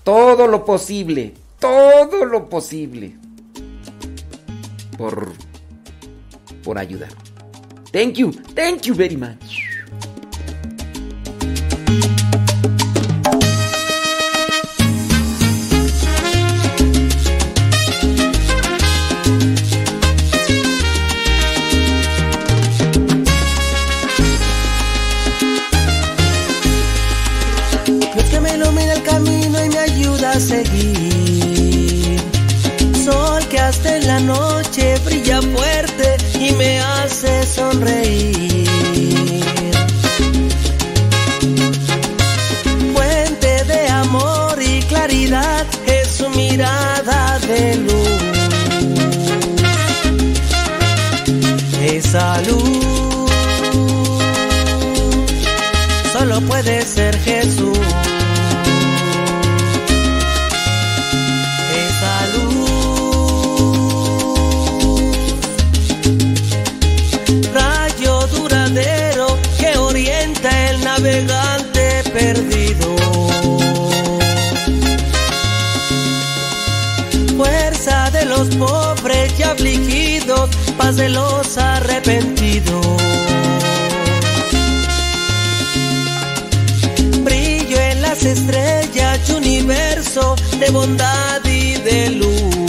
todo 0.03 0.47
lo 0.47 0.65
posible, 0.65 1.33
todo 1.59 2.25
lo 2.25 2.49
posible 2.49 3.15
por 4.97 5.31
por 6.63 6.77
ayudar. 6.77 7.09
Thank 7.91 8.15
you, 8.15 8.31
thank 8.53 8.81
you 8.81 8.93
very 8.93 9.15
much. 9.15 9.68
Sonreír. 37.79 38.67
Fuente 42.93 43.63
de 43.65 43.87
amor 43.89 44.61
y 44.61 44.81
claridad 44.83 45.65
es 45.85 46.07
su 46.07 46.29
mirada 46.29 47.39
de 47.39 47.75
luz. 47.75 48.09
Esa 51.81 52.41
luz 52.41 53.29
solo 56.11 56.41
puede 56.41 56.81
ser 56.85 57.17
los 78.39 78.55
pobres 78.55 79.37
y 79.37 79.43
afligidos, 79.43 80.49
paz 80.77 80.95
de 80.95 81.09
los 81.09 81.57
arrepentidos. 81.57 82.85
Brillo 87.25 87.77
en 87.91 88.01
las 88.01 88.23
estrellas 88.23 89.19
y 89.27 89.31
universo 89.33 90.35
de 90.57 90.69
bondad 90.69 91.43
y 91.43 91.73
de 91.81 92.11
luz. 92.11 92.59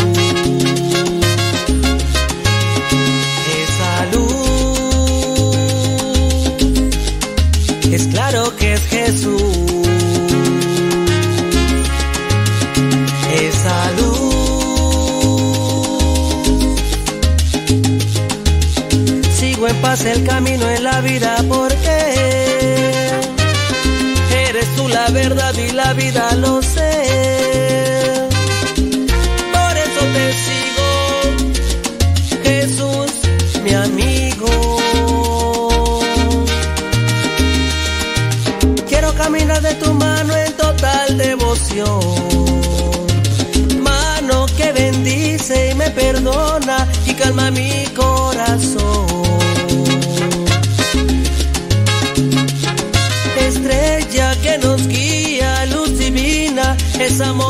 es 7.93 8.07
claro 8.07 8.57
que 8.57 8.75
es 8.75 8.83
Jesús. 8.83 9.20
Paz 19.83 20.05
el 20.05 20.25
camino 20.25 20.69
en 20.71 20.85
la 20.85 21.01
vida 21.01 21.37
porque 21.49 21.97
eres 24.49 24.67
tú 24.77 24.89
la 24.89 25.09
verdad 25.11 25.55
divina, 57.01 57.15
es 57.15 57.21
amor 57.21 57.50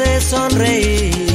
hace 0.00 0.20
sonreír. 0.20 1.27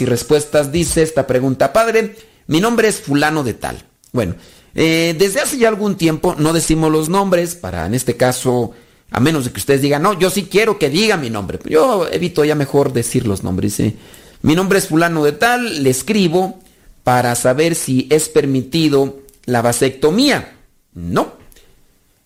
Y 0.00 0.06
respuestas. 0.06 0.72
Dice 0.72 1.02
esta 1.02 1.26
pregunta, 1.26 1.72
padre, 1.72 2.16
mi 2.46 2.60
nombre 2.60 2.88
es 2.88 3.00
fulano 3.00 3.42
de 3.42 3.54
tal. 3.54 3.84
Bueno, 4.12 4.34
eh, 4.74 5.14
desde 5.18 5.40
hace 5.40 5.58
ya 5.58 5.68
algún 5.68 5.96
tiempo 5.96 6.34
no 6.38 6.52
decimos 6.52 6.90
los 6.90 7.08
nombres 7.08 7.54
para, 7.54 7.86
en 7.86 7.94
este 7.94 8.16
caso, 8.16 8.72
a 9.10 9.20
menos 9.20 9.44
de 9.44 9.52
que 9.52 9.58
ustedes 9.60 9.82
digan, 9.82 10.02
no, 10.02 10.18
yo 10.18 10.30
sí 10.30 10.48
quiero 10.50 10.78
que 10.78 10.90
diga 10.90 11.16
mi 11.16 11.30
nombre. 11.30 11.58
Yo 11.64 12.08
evito 12.10 12.44
ya 12.44 12.54
mejor 12.54 12.92
decir 12.92 13.26
los 13.26 13.42
nombres. 13.42 13.80
Mi 14.42 14.54
nombre 14.54 14.78
es 14.78 14.88
fulano 14.88 15.24
de 15.24 15.32
tal, 15.32 15.82
le 15.82 15.90
escribo 15.90 16.60
para 17.02 17.34
saber 17.34 17.74
si 17.74 18.08
es 18.10 18.28
permitido 18.28 19.20
la 19.46 19.62
vasectomía. 19.62 20.56
No. 20.94 21.34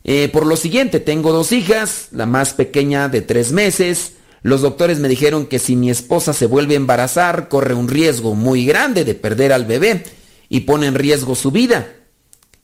Eh, 0.05 0.29
por 0.33 0.47
lo 0.47 0.57
siguiente, 0.57 1.01
tengo 1.01 1.33
dos 1.33 1.53
hijas, 1.53 2.09
la 2.13 2.27
más 2.27 2.55
pequeña 2.55 3.09
de 3.09 3.21
tres 3.21 3.53
meses. 3.53 4.13
Los 4.43 4.63
doctores 4.63 4.99
me 5.01 5.09
dijeron 5.09 5.47
que 5.47 5.59
si 5.59 5.77
mi 5.77 5.91
esposa 5.91 6.33
se 6.33 6.47
vuelve 6.47 6.75
a 6.75 6.79
embarazar, 6.79 7.49
corre 7.49 7.75
un 7.75 7.89
riesgo 7.89 8.35
muy 8.35 8.65
grande 8.65 9.05
de 9.05 9.15
perder 9.15 9.53
al 9.53 9.65
bebé 9.65 10.05
y 10.49 10.61
pone 10.61 10.87
en 10.87 10.95
riesgo 10.95 11.35
su 11.35 11.51
vida. 11.51 11.89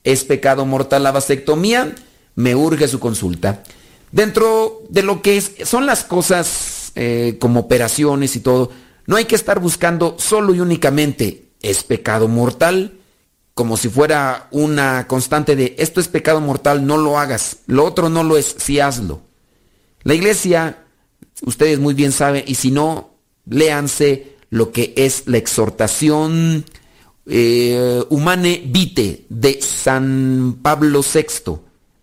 ¿Es 0.05 0.25
pecado 0.25 0.67
mortal 0.67 1.03
la 1.03 1.13
vasectomía? 1.13 1.95
Me 2.35 2.55
urge 2.55 2.89
su 2.89 3.01
consulta. 3.01 3.63
Dentro 4.13 4.83
de 4.91 5.03
lo 5.03 5.23
que 5.23 5.41
son 5.41 5.87
las 5.87 6.05
cosas 6.05 6.93
eh, 6.95 7.37
como 7.41 7.61
operaciones 7.61 8.37
y 8.37 8.41
todo, 8.41 8.71
no 9.07 9.17
hay 9.17 9.25
que 9.25 9.35
estar 9.35 9.59
buscando 9.59 10.17
solo 10.19 10.55
y 10.55 10.61
únicamente 10.61 11.49
¿es 11.61 11.83
pecado 11.83 12.29
mortal? 12.29 12.99
Como 13.55 13.77
si 13.77 13.89
fuera 13.89 14.49
una 14.51 15.07
constante 15.07 15.57
de 15.57 15.75
esto 15.79 16.01
es 16.01 16.09
pecado 16.09 16.41
mortal, 16.41 16.87
no 16.87 16.97
lo 16.97 17.19
hagas. 17.19 17.59
Lo 17.67 17.85
otro 17.85 18.09
no 18.09 18.23
lo 18.23 18.37
es, 18.37 18.55
sí 18.59 18.81
hazlo. 18.81 19.23
La 20.03 20.15
iglesia, 20.15 20.84
ustedes 21.47 21.79
muy 21.79 21.95
bien 21.95 22.13
saben, 22.13 22.45
y 22.47 22.55
si 22.55 22.71
no, 22.71 23.15
léanse 23.49 24.35
lo 24.51 24.73
que 24.73 24.95
es 24.97 25.25
la 25.27 25.39
exhortación 25.39 26.65
eh, 27.27 28.03
Humane 28.11 28.63
Vite 28.67 29.27
de 29.29 29.61
San 29.61 30.59
Pablo 30.63 31.03
VI. 31.03 31.57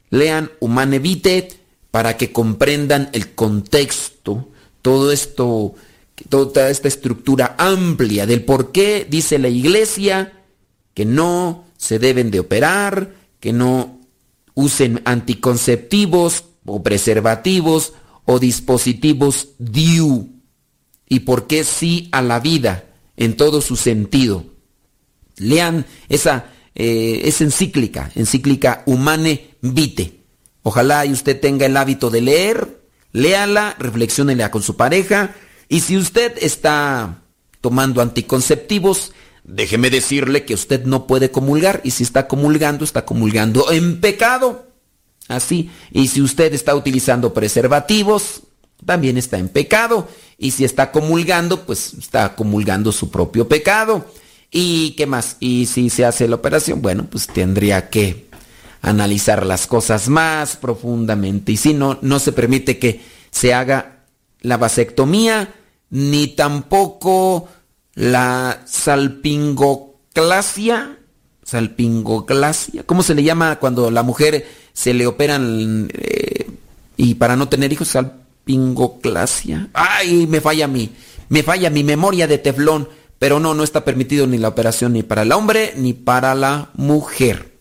Lean 0.09 0.51
Humane 0.59 0.99
Vite 0.99 1.47
para 1.91 2.17
que 2.17 2.31
comprendan 2.31 3.09
el 3.13 3.33
contexto, 3.33 4.49
todo 4.81 5.11
esto, 5.11 5.75
toda 6.29 6.69
esta 6.69 6.87
estructura 6.87 7.55
amplia 7.57 8.25
del 8.25 8.43
por 8.43 8.71
qué 8.71 9.05
dice 9.09 9.39
la 9.39 9.49
iglesia 9.49 10.33
que 10.93 11.05
no 11.05 11.65
se 11.77 11.99
deben 11.99 12.31
de 12.31 12.39
operar, 12.39 13.13
que 13.39 13.53
no 13.53 13.99
usen 14.53 15.01
anticonceptivos 15.05 16.45
o 16.65 16.83
preservativos 16.83 17.93
o 18.25 18.39
dispositivos 18.39 19.49
DIU 19.59 20.29
y 21.07 21.21
por 21.21 21.47
qué 21.47 21.63
sí 21.63 22.09
a 22.11 22.21
la 22.21 22.39
vida 22.39 22.85
en 23.17 23.35
todo 23.35 23.61
su 23.61 23.75
sentido. 23.75 24.45
Lean 25.37 25.85
esa, 26.09 26.45
eh, 26.75 27.21
esa 27.25 27.43
encíclica, 27.43 28.11
encíclica 28.15 28.83
Humane 28.85 29.55
Vite. 29.61 30.21
Ojalá 30.63 31.05
y 31.05 31.11
usted 31.11 31.39
tenga 31.39 31.65
el 31.65 31.75
hábito 31.75 32.09
de 32.09 32.21
leer, 32.21 32.81
léala, 33.11 33.75
reflexiónela 33.79 34.51
con 34.51 34.61
su 34.61 34.77
pareja 34.77 35.35
y 35.67 35.81
si 35.81 35.97
usted 35.97 36.33
está 36.41 37.23
tomando 37.61 38.01
anticonceptivos, 38.01 39.13
déjeme 39.43 39.89
decirle 39.89 40.45
que 40.45 40.53
usted 40.53 40.85
no 40.85 41.07
puede 41.07 41.31
comulgar 41.31 41.81
y 41.83 41.91
si 41.91 42.03
está 42.03 42.27
comulgando, 42.27 42.83
está 42.83 43.05
comulgando 43.05 43.71
en 43.71 44.01
pecado. 44.01 44.70
Así. 45.31 45.71
Y 45.91 46.07
si 46.07 46.21
usted 46.21 46.53
está 46.53 46.75
utilizando 46.75 47.33
preservativos, 47.33 48.43
también 48.85 49.17
está 49.17 49.37
en 49.37 49.49
pecado. 49.49 50.07
Y 50.37 50.51
si 50.51 50.65
está 50.65 50.91
comulgando, 50.91 51.65
pues 51.65 51.93
está 51.93 52.35
comulgando 52.35 52.91
su 52.91 53.09
propio 53.09 53.47
pecado. 53.47 54.05
¿Y 54.51 54.91
qué 54.91 55.05
más? 55.05 55.37
Y 55.39 55.67
si 55.67 55.89
se 55.89 56.03
hace 56.03 56.27
la 56.27 56.35
operación, 56.35 56.81
bueno, 56.81 57.07
pues 57.09 57.27
tendría 57.27 57.89
que 57.89 58.29
analizar 58.81 59.45
las 59.45 59.67
cosas 59.67 60.09
más 60.09 60.57
profundamente. 60.57 61.53
Y 61.53 61.57
si 61.57 61.73
no, 61.73 61.97
no 62.01 62.19
se 62.19 62.33
permite 62.33 62.77
que 62.77 62.99
se 63.29 63.53
haga 63.53 63.99
la 64.41 64.57
vasectomía, 64.57 65.53
ni 65.89 66.27
tampoco 66.27 67.47
la 67.93 68.63
salpingoclasia. 68.65 70.97
Salpingoclasia. 71.43 72.83
¿Cómo 72.83 73.01
se 73.03 73.15
le 73.15 73.23
llama 73.23 73.59
cuando 73.59 73.89
la 73.91 74.03
mujer 74.03 74.45
se 74.73 74.93
le 74.93 75.07
operan 75.07 75.89
eh, 75.93 76.47
y 76.97 77.15
para 77.15 77.35
no 77.35 77.49
tener 77.49 77.71
hijos? 77.73 77.89
Salpingoclasia. 77.89 79.69
Ay, 79.73 80.27
me 80.27 80.41
falla 80.41 80.67
mi, 80.67 80.91
me 81.29 81.43
falla 81.43 81.69
mi 81.69 81.83
memoria 81.83 82.27
de 82.27 82.37
teflón. 82.37 82.87
Pero 83.19 83.39
no, 83.39 83.53
no 83.53 83.63
está 83.63 83.85
permitido 83.85 84.25
ni 84.25 84.39
la 84.39 84.47
operación 84.47 84.93
ni 84.93 85.03
para 85.03 85.21
el 85.21 85.31
hombre 85.31 85.73
ni 85.77 85.93
para 85.93 86.33
la 86.33 86.71
mujer. 86.73 87.51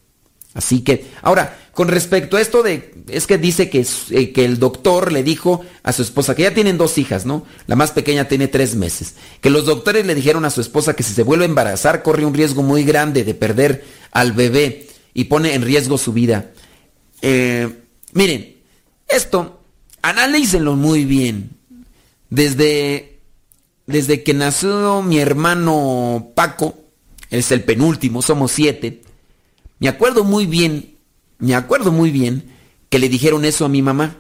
Así 0.55 0.81
que, 0.81 1.07
ahora, 1.21 1.59
con 1.73 1.89
respecto 1.89 2.37
a 2.37 2.41
esto 2.41 2.63
de, 2.63 2.95
es 3.09 3.27
que 3.27 3.39
dice 3.39 3.71
que, 3.71 3.87
eh, 4.11 4.33
que 4.33 4.45
el 4.45 4.59
doctor 4.59 5.13
le 5.13 5.23
dijo 5.23 5.65
a 5.83 5.93
su 5.93 6.03
esposa, 6.03 6.35
que 6.35 6.43
ya 6.43 6.55
tienen 6.55 6.79
dos 6.79 6.99
hijas, 6.99 7.25
¿no? 7.27 7.45
La 7.67 7.77
más 7.77 7.93
pequeña 7.93 8.27
tiene 8.27 8.49
tres 8.49 8.75
meses, 8.75 9.15
que 9.41 9.51
los 9.51 9.67
doctores 9.67 10.07
le 10.07 10.15
dijeron 10.15 10.45
a 10.45 10.51
su 10.51 10.61
esposa 10.61 10.95
que 10.95 11.03
si 11.03 11.13
se 11.13 11.23
vuelve 11.23 11.45
a 11.45 11.49
embarazar 11.49 12.03
corre 12.03 12.25
un 12.25 12.35
riesgo 12.35 12.63
muy 12.63 12.83
grande 12.83 13.23
de 13.23 13.35
perder 13.35 13.85
al 14.11 14.33
bebé 14.33 14.89
y 15.15 15.25
pone 15.25 15.55
en 15.55 15.63
riesgo 15.63 15.99
su 15.99 16.13
vida. 16.13 16.51
Eh, 17.23 17.69
miren, 18.13 18.57
esto, 19.09 19.63
analícenlo 20.03 20.77
muy 20.77 21.05
bien. 21.05 21.51
Desde 22.31 23.11
desde 23.91 24.23
que 24.23 24.35
nació 24.35 25.03
mi 25.03 25.19
hermano 25.19 26.33
Paco, 26.35 26.79
es 27.29 27.51
el 27.51 27.65
penúltimo, 27.65 28.23
somos 28.23 28.53
siete, 28.53 29.03
me 29.81 29.89
acuerdo 29.89 30.25
muy 30.25 30.47
bien, 30.47 30.95
me 31.39 31.55
acuerdo 31.55 31.91
muy 31.91 32.11
bien 32.11 32.53
que 32.89 32.99
le 32.99 33.09
dijeron 33.09 33.45
eso 33.45 33.65
a 33.65 33.69
mi 33.69 33.83
mamá. 33.83 34.17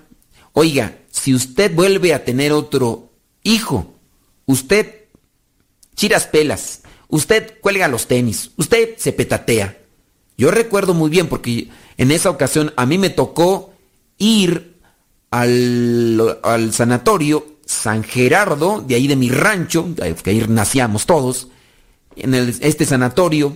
Oiga, 0.53 0.99
si 1.11 1.35
usted 1.35 1.73
vuelve 1.75 2.15
a 2.15 2.25
tener 2.25 2.53
otro 2.53 3.13
hijo, 3.43 3.95
usted 4.47 5.05
chiras 5.95 6.27
pelas, 6.27 6.83
usted 7.09 7.61
cuelga 7.61 7.89
los 7.89 8.07
tenis, 8.07 8.51
usted 8.57 8.97
se 8.97 9.13
petatea. 9.13 9.79
Yo 10.37 10.51
recuerdo 10.51 10.95
muy 10.95 11.11
bien 11.11 11.29
porque 11.29 11.69
en 12.01 12.11
esa 12.11 12.31
ocasión 12.31 12.73
a 12.77 12.87
mí 12.87 12.97
me 12.97 13.11
tocó 13.11 13.75
ir 14.17 14.81
al, 15.31 16.71
sanatorio 16.73 17.59
San 17.67 18.05
Gerardo, 18.05 18.81
de 18.81 18.95
ahí 18.95 19.07
de 19.07 19.17
mi 19.17 19.29
rancho, 19.29 19.87
que 19.95 20.31
ahí 20.31 20.43
nacíamos 20.49 21.05
todos, 21.05 21.49
en 22.17 22.33
este 22.35 22.87
sanatorio, 22.87 23.55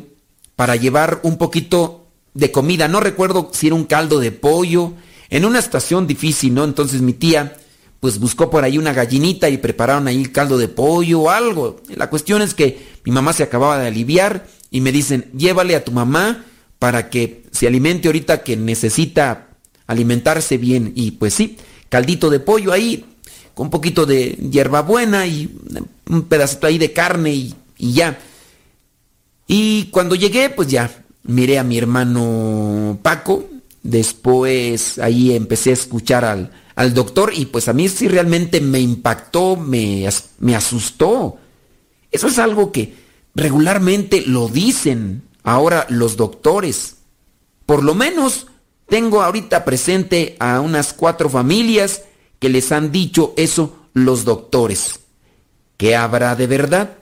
para 0.57 0.77
llevar 0.77 1.21
un 1.23 1.39
poquito 1.39 2.09
de 2.35 2.53
comida. 2.53 2.87
No 2.87 3.01
recuerdo 3.01 3.49
si 3.55 3.69
era 3.69 3.77
un 3.77 3.87
caldo 3.87 4.21
de 4.21 4.31
pollo, 4.31 4.93
en 5.31 5.47
una 5.47 5.59
estación 5.59 6.07
difícil, 6.07 6.53
¿no? 6.53 6.65
Entonces 6.65 7.01
mi 7.01 7.15
tía, 7.15 7.57
pues 7.99 8.19
buscó 8.19 8.51
por 8.51 8.63
ahí 8.63 8.77
una 8.77 8.93
gallinita 8.93 9.49
y 9.49 9.57
prepararon 9.57 10.07
ahí 10.07 10.21
el 10.21 10.33
caldo 10.33 10.59
de 10.59 10.69
pollo 10.69 11.21
o 11.23 11.31
algo. 11.31 11.81
La 11.97 12.11
cuestión 12.11 12.43
es 12.43 12.53
que 12.53 12.99
mi 13.07 13.11
mamá 13.11 13.33
se 13.33 13.43
acababa 13.43 13.79
de 13.79 13.87
aliviar 13.87 14.47
y 14.71 14.83
me 14.83 14.93
dicen, 14.93 15.31
llévale 15.35 15.77
a 15.77 15.83
tu 15.83 15.93
mamá 15.93 16.45
para 16.85 17.09
que 17.09 17.45
se 17.51 17.67
alimente 17.67 18.09
ahorita 18.09 18.43
que 18.43 18.59
necesita 18.59 19.49
alimentarse 19.87 20.59
bien. 20.59 20.93
Y 20.95 21.13
pues 21.13 21.33
sí, 21.33 21.57
caldito 21.89 22.29
de 22.29 22.41
pollo 22.41 22.73
ahí, 22.73 23.07
con 23.55 23.69
un 23.69 23.71
poquito 23.71 24.05
de 24.05 24.33
hierbabuena 24.33 25.27
y 25.27 25.51
un 26.11 26.25
pedacito 26.25 26.67
ahí 26.67 26.77
de 26.77 26.93
carne 26.93 27.33
y, 27.33 27.55
ya. 27.79 28.19
Y 29.47 29.85
cuando 29.85 30.15
llegué, 30.15 30.51
pues 30.51 30.69
ya 30.69 30.91
miré 31.23 31.59
a 31.59 31.65
mi 31.65 31.79
hermano 31.79 32.99
Paco, 33.01 33.49
después 33.83 34.99
ahí 34.99 35.35
empecé 35.35 35.71
a 35.71 35.81
escuchar 35.81 36.27
al, 36.27 36.51
al 36.75 36.93
doctor 36.93 37.33
y 37.35 37.47
pues 37.47 37.67
a 37.69 37.73
mí 37.73 37.89
sí 37.89 38.09
realmente 38.09 38.61
me 38.61 38.81
impactó, 38.81 39.57
me, 39.57 40.07
me 40.39 40.55
asustó. 40.55 41.39
Eso 42.11 42.27
es 42.27 42.39
algo 42.39 42.73
que 42.73 42.93
regularmente 43.35 44.23
lo 44.27 44.49
dicen 44.49 45.23
ahora 45.45 45.87
los 45.89 46.17
doctores. 46.17 46.97
Por 47.67 47.85
lo 47.85 47.95
menos 47.95 48.49
tengo 48.89 49.23
ahorita 49.23 49.65
presente 49.65 50.37
a 50.41 50.61
unas 50.61 50.93
cuatro 50.93 51.31
familias 51.31 52.03
que 52.41 52.49
les 52.49 52.73
han 52.73 52.91
dicho 52.91 53.33
eso 53.37 53.77
los 53.93 54.25
doctores. 54.25 55.01
¿Qué 55.77 55.95
habrá 55.95 56.35
de 56.35 56.47
verdad? 56.47 56.99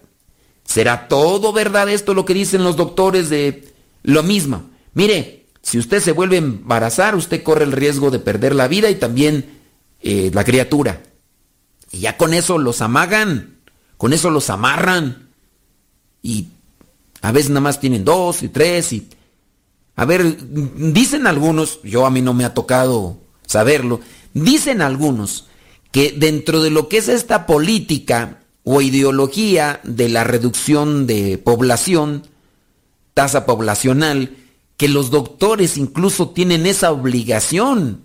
¿Será 0.65 1.09
todo 1.09 1.53
verdad 1.53 1.89
esto 1.89 2.15
lo 2.15 2.25
que 2.25 2.35
dicen 2.35 2.63
los 2.63 2.77
doctores 2.77 3.31
de 3.31 3.73
lo 4.03 4.23
mismo? 4.23 4.71
Mire, 4.95 5.47
si 5.63 5.79
usted 5.79 6.01
se 6.01 6.13
vuelve 6.13 6.37
a 6.37 6.41
embarazar, 6.41 7.15
usted 7.15 7.43
corre 7.43 7.65
el 7.65 7.73
riesgo 7.73 8.11
de 8.11 8.19
perder 8.19 8.55
la 8.55 8.69
vida 8.69 8.91
y 8.91 8.97
también 8.97 9.59
eh, 10.01 10.31
la 10.33 10.45
criatura. 10.45 11.03
Y 11.91 12.01
ya 12.01 12.17
con 12.17 12.35
eso 12.35 12.59
los 12.59 12.81
amagan, 12.81 13.59
con 13.97 14.13
eso 14.13 14.31
los 14.31 14.51
amarran. 14.51 15.31
Y 16.23 16.49
a 17.23 17.33
veces 17.33 17.51
nada 17.51 17.61
más 17.61 17.81
tienen 17.81 18.05
dos 18.05 18.43
y 18.43 18.49
tres 18.49 18.93
y... 18.93 19.09
A 19.95 20.07
ver, 20.07 20.39
dicen 20.49 21.27
algunos, 21.27 21.81
yo 21.83 22.07
a 22.07 22.11
mí 22.11 22.23
no 22.23 22.33
me 22.33 22.47
ha 22.47 22.55
tocado 22.55 23.19
saberlo, 23.47 24.01
Dicen 24.35 24.81
algunos 24.81 25.47
que 25.91 26.15
dentro 26.17 26.63
de 26.63 26.71
lo 26.71 26.89
que 26.89 26.99
es 26.99 27.09
esta 27.09 27.47
política 27.47 28.41
o 28.65 28.81
ideología 28.81 29.81
de 29.85 30.09
la 30.09 30.25
reducción 30.25 31.07
de 31.07 31.37
población, 31.37 32.27
tasa 33.13 33.45
poblacional, 33.45 34.37
que 34.77 34.89
los 34.89 35.11
doctores 35.11 35.77
incluso 35.77 36.31
tienen 36.31 36.65
esa 36.65 36.93
obligación 36.93 38.03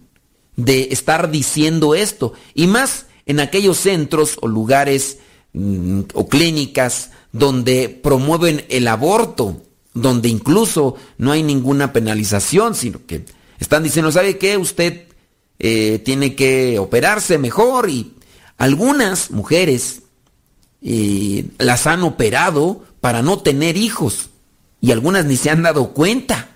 de 0.57 0.89
estar 0.91 1.31
diciendo 1.31 1.95
esto. 1.95 2.33
Y 2.53 2.67
más 2.67 3.05
en 3.25 3.39
aquellos 3.39 3.77
centros 3.77 4.37
o 4.41 4.47
lugares 4.47 5.19
mm, 5.53 6.01
o 6.13 6.27
clínicas 6.27 7.11
donde 7.37 7.89
promueven 7.89 8.65
el 8.69 8.87
aborto, 8.87 9.61
donde 9.93 10.29
incluso 10.29 10.95
no 11.17 11.31
hay 11.31 11.43
ninguna 11.43 11.93
penalización, 11.93 12.75
sino 12.75 13.05
que 13.05 13.25
están 13.59 13.83
diciendo, 13.83 14.11
¿sabe 14.11 14.37
qué? 14.37 14.57
Usted 14.57 15.07
eh, 15.59 15.99
tiene 16.03 16.35
que 16.35 16.79
operarse 16.79 17.37
mejor 17.37 17.89
y 17.89 18.13
algunas 18.57 19.31
mujeres 19.31 20.03
eh, 20.81 21.45
las 21.57 21.87
han 21.87 22.03
operado 22.03 22.83
para 23.01 23.21
no 23.21 23.39
tener 23.39 23.77
hijos 23.77 24.29
y 24.81 24.91
algunas 24.91 25.25
ni 25.25 25.37
se 25.37 25.49
han 25.49 25.63
dado 25.63 25.93
cuenta. 25.93 26.49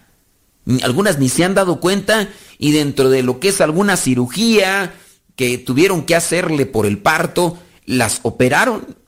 Algunas 0.84 1.18
ni 1.18 1.28
se 1.30 1.44
han 1.44 1.56
dado 1.56 1.80
cuenta 1.80 2.30
y 2.60 2.72
dentro 2.72 3.10
de 3.10 3.24
lo 3.24 3.40
que 3.40 3.50
es 3.50 3.62
alguna 3.62 3.98
cirugía 3.98 4.94
que 5.36 5.58
tuvieron 5.58 6.04
que 6.04 6.16
hacerle 6.16 6.68
por 6.68 6.86
el 6.86 7.00
parto, 7.00 7.58
las 7.86 8.20
operaron. 8.22 9.01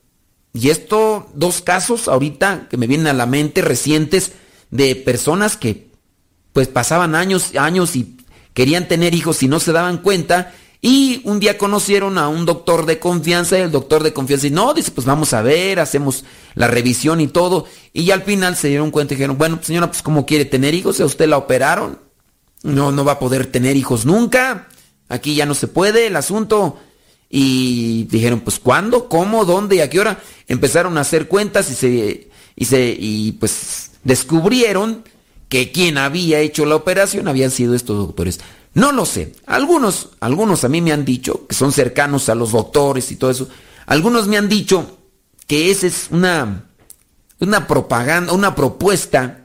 Y 0.54 0.70
esto, 0.70 1.28
dos 1.34 1.60
casos 1.60 2.08
ahorita 2.08 2.68
que 2.70 2.78
me 2.78 2.86
vienen 2.86 3.08
a 3.08 3.12
la 3.12 3.26
mente 3.26 3.60
recientes 3.60 4.32
de 4.70 4.96
personas 4.96 5.58
que 5.58 5.88
pues 6.54 6.68
pasaban 6.68 7.14
años, 7.14 7.54
años 7.56 7.96
y 7.96 8.16
querían 8.54 8.88
tener 8.88 9.14
hijos 9.14 9.42
y 9.42 9.48
no 9.48 9.60
se 9.60 9.72
daban 9.72 9.98
cuenta 9.98 10.54
y 10.86 11.22
un 11.24 11.40
día 11.40 11.56
conocieron 11.56 12.18
a 12.18 12.28
un 12.28 12.44
doctor 12.44 12.84
de 12.84 12.98
confianza 12.98 13.58
y 13.58 13.62
el 13.62 13.70
doctor 13.70 14.02
de 14.02 14.12
confianza 14.12 14.42
dice, 14.42 14.54
no, 14.54 14.74
dice, 14.74 14.90
pues 14.90 15.06
vamos 15.06 15.32
a 15.32 15.40
ver, 15.40 15.80
hacemos 15.80 16.26
la 16.54 16.68
revisión 16.68 17.22
y 17.22 17.26
todo. 17.26 17.64
Y 17.94 18.04
ya 18.04 18.12
al 18.12 18.22
final 18.22 18.54
se 18.54 18.68
dieron 18.68 18.90
cuenta 18.90 19.14
y 19.14 19.16
dijeron, 19.16 19.38
bueno, 19.38 19.58
señora, 19.62 19.86
pues 19.86 20.02
¿cómo 20.02 20.26
quiere 20.26 20.44
tener 20.44 20.74
hijos? 20.74 21.00
¿A 21.00 21.06
usted 21.06 21.26
la 21.26 21.38
operaron? 21.38 22.00
No, 22.62 22.92
no 22.92 23.02
va 23.02 23.12
a 23.12 23.18
poder 23.18 23.46
tener 23.46 23.76
hijos 23.76 24.04
nunca. 24.04 24.68
Aquí 25.08 25.34
ya 25.34 25.46
no 25.46 25.54
se 25.54 25.68
puede 25.68 26.08
el 26.08 26.16
asunto. 26.16 26.78
Y 27.36 28.04
dijeron, 28.04 28.40
pues 28.40 28.60
¿cuándo? 28.60 29.08
¿Cómo? 29.08 29.44
¿Dónde? 29.44 29.74
¿Y 29.74 29.80
a 29.80 29.90
qué 29.90 29.98
hora? 29.98 30.20
Empezaron 30.46 30.96
a 30.96 31.00
hacer 31.00 31.26
cuentas 31.26 31.68
y 31.68 31.74
se, 31.74 32.30
y 32.54 32.64
se, 32.64 32.96
y 32.96 33.32
pues 33.32 33.90
descubrieron 34.04 35.02
que 35.48 35.72
quien 35.72 35.98
había 35.98 36.38
hecho 36.38 36.64
la 36.64 36.76
operación 36.76 37.26
habían 37.26 37.50
sido 37.50 37.74
estos 37.74 37.96
doctores. 37.98 38.38
No 38.72 38.92
lo 38.92 39.04
sé. 39.04 39.32
Algunos, 39.46 40.10
algunos 40.20 40.62
a 40.62 40.68
mí 40.68 40.80
me 40.80 40.92
han 40.92 41.04
dicho, 41.04 41.48
que 41.48 41.56
son 41.56 41.72
cercanos 41.72 42.28
a 42.28 42.36
los 42.36 42.52
doctores 42.52 43.10
y 43.10 43.16
todo 43.16 43.32
eso, 43.32 43.48
algunos 43.86 44.28
me 44.28 44.36
han 44.36 44.48
dicho 44.48 44.98
que 45.48 45.72
esa 45.72 45.88
es 45.88 46.06
una, 46.12 46.66
una 47.40 47.66
propaganda, 47.66 48.32
una 48.32 48.54
propuesta 48.54 49.44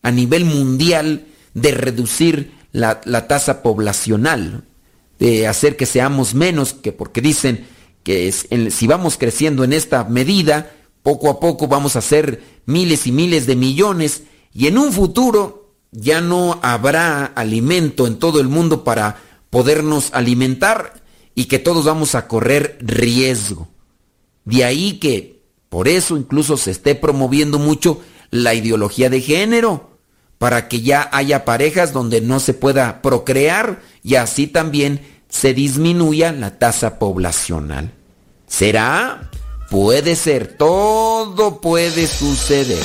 a 0.00 0.10
nivel 0.10 0.46
mundial 0.46 1.26
de 1.52 1.72
reducir 1.72 2.54
la, 2.72 3.02
tasa 3.28 3.62
poblacional, 3.62 4.64
de 5.18 5.46
hacer 5.46 5.76
que 5.76 5.86
seamos 5.86 6.34
menos, 6.34 6.74
que 6.74 6.92
porque 6.92 7.20
dicen 7.20 7.66
que 8.02 8.30
si 8.32 8.86
vamos 8.86 9.16
creciendo 9.18 9.64
en 9.64 9.72
esta 9.72 10.04
medida, 10.04 10.72
poco 11.02 11.30
a 11.30 11.40
poco 11.40 11.66
vamos 11.66 11.96
a 11.96 12.00
ser 12.00 12.42
miles 12.66 13.06
y 13.06 13.12
miles 13.12 13.46
de 13.46 13.56
millones 13.56 14.22
y 14.52 14.66
en 14.66 14.78
un 14.78 14.92
futuro 14.92 15.72
ya 15.90 16.20
no 16.20 16.58
habrá 16.62 17.24
alimento 17.24 18.06
en 18.06 18.18
todo 18.18 18.40
el 18.40 18.48
mundo 18.48 18.84
para 18.84 19.22
podernos 19.50 20.10
alimentar 20.12 21.02
y 21.34 21.46
que 21.46 21.58
todos 21.58 21.84
vamos 21.84 22.14
a 22.14 22.28
correr 22.28 22.78
riesgo. 22.80 23.68
De 24.44 24.64
ahí 24.64 24.98
que 24.98 25.42
por 25.68 25.88
eso 25.88 26.16
incluso 26.16 26.56
se 26.56 26.70
esté 26.70 26.94
promoviendo 26.94 27.58
mucho 27.58 28.00
la 28.30 28.54
ideología 28.54 29.10
de 29.10 29.20
género, 29.20 29.95
para 30.38 30.68
que 30.68 30.82
ya 30.82 31.08
haya 31.12 31.44
parejas 31.44 31.92
donde 31.92 32.20
no 32.20 32.40
se 32.40 32.54
pueda 32.54 33.02
procrear 33.02 33.80
y 34.02 34.16
así 34.16 34.46
también 34.46 35.00
se 35.28 35.54
disminuya 35.54 36.32
la 36.32 36.58
tasa 36.58 36.98
poblacional. 36.98 37.92
¿Será? 38.46 39.30
Puede 39.70 40.14
ser, 40.14 40.56
todo 40.56 41.60
puede 41.60 42.06
suceder. 42.06 42.84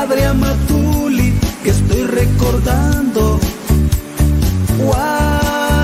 recordando 2.51 3.39
guaraches 4.77 5.79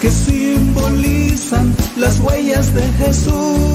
que 0.00 0.10
simbolizan 0.10 1.74
las 1.96 2.18
huellas 2.20 2.72
de 2.74 2.82
Jesús. 2.92 3.67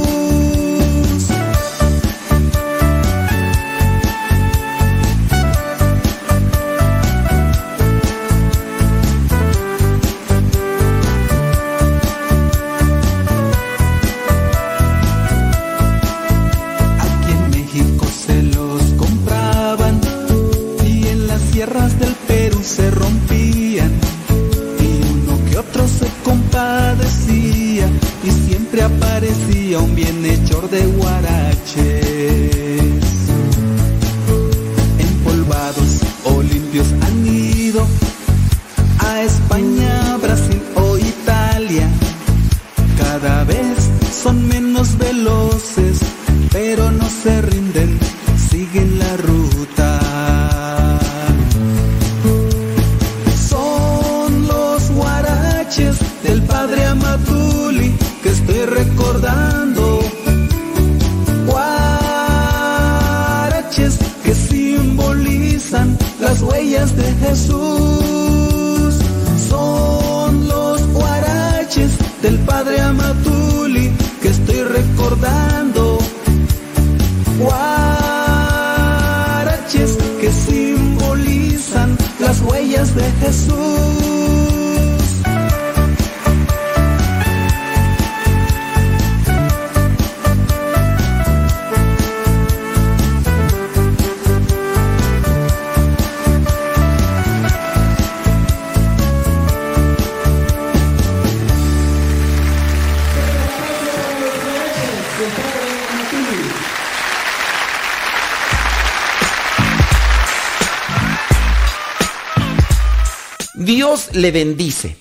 Le 114.14 114.32
bendice. 114.32 114.98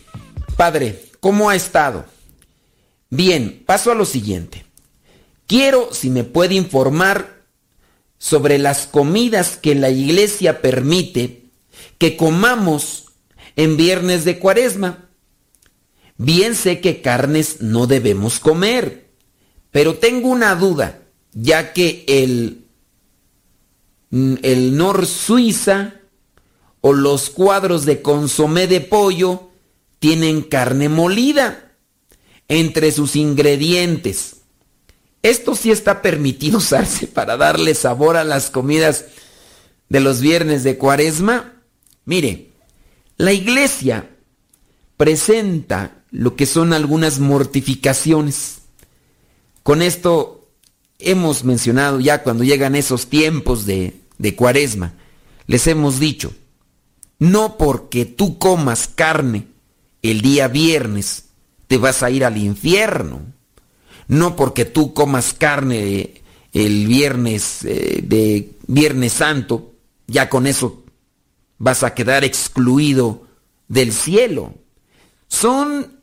Padre, 0.57 1.07
¿cómo 1.21 1.51
ha 1.51 1.57
estado? 1.57 2.05
Bien, 3.11 3.63
paso 3.67 3.91
a 3.91 3.95
lo 3.95 4.05
siguiente. 4.05 4.65
Quiero, 5.47 5.93
si 5.93 6.11
me 6.11 6.25
puede 6.25 6.55
informar 6.55 7.43
sobre 8.19 8.59
las 8.59 8.87
comidas 8.87 9.57
que 9.57 9.75
la 9.75 9.91
iglesia 9.91 10.63
permite 10.63 11.47
que 11.99 12.17
comamos 12.17 13.07
en 13.57 13.77
viernes 13.77 14.25
de 14.25 14.39
cuaresma. 14.39 15.09
Bien 16.17 16.55
sé 16.55 16.81
que 16.81 17.03
carnes 17.03 17.61
no 17.61 17.87
debemos 17.87 18.39
comer, 18.39 19.09
pero 19.71 19.97
tengo 19.97 20.29
una 20.29 20.55
duda, 20.55 21.03
ya 21.33 21.73
que 21.73 22.05
el, 22.07 22.67
el 24.11 24.77
Nor 24.77 25.07
Suiza 25.07 25.95
o 26.83 26.93
los 26.93 27.31
cuadros 27.31 27.87
de 27.87 28.03
consomé 28.03 28.67
de 28.67 28.83
pollo 28.83 29.49
tienen 29.99 30.43
carne 30.43 30.91
molida 30.91 31.73
entre 32.49 32.93
sus 32.93 33.17
ingredientes. 33.17 34.43
Esto 35.23 35.55
sí 35.55 35.71
está 35.71 36.03
permitido 36.03 36.59
usarse 36.59 37.07
para 37.07 37.39
darle 37.39 37.75
sabor 37.75 38.17
a 38.19 38.25
las 38.25 38.51
comidas 38.51 39.07
de 39.89 40.01
los 40.01 40.21
viernes 40.21 40.65
de 40.65 40.77
cuaresma. 40.77 41.55
Mire, 42.05 42.51
la 43.17 43.33
iglesia 43.33 44.11
presenta 44.97 46.03
lo 46.11 46.35
que 46.35 46.47
son 46.47 46.73
algunas 46.73 47.21
mortificaciones. 47.21 48.59
Con 49.63 49.83
esto 49.83 50.49
hemos 50.99 51.45
mencionado 51.45 52.01
ya 52.01 52.25
cuando 52.25 52.43
llegan 52.43 52.75
esos 52.75 53.07
tiempos 53.07 53.67
de, 53.67 53.95
de 54.19 54.35
cuaresma, 54.35 54.95
les 55.47 55.69
hemos 55.69 56.01
dicho, 56.01 56.33
no 57.23 57.57
porque 57.57 58.05
tú 58.05 58.37
comas 58.37 58.89
carne 58.89 59.47
el 60.03 60.23
día 60.23 60.49
viernes 60.49 61.27
te 61.69 61.79
vas 61.79 62.03
a 62.03 62.11
ir 62.11 62.25
al 62.25 62.37
infierno. 62.37 63.21
No 64.09 64.35
porque 64.35 64.65
tú 64.65 64.93
comas 64.93 65.33
carne 65.33 66.15
el 66.53 66.87
viernes 66.89 67.65
eh, 67.65 68.01
de 68.03 68.51
Viernes 68.67 69.13
Santo, 69.13 69.71
ya 70.09 70.29
con 70.29 70.49
eso 70.49 70.83
vas 71.59 71.85
a 71.85 71.95
quedar 71.95 72.25
excluido 72.25 73.29
del 73.69 73.93
cielo. 73.93 74.55
Son, 75.29 76.01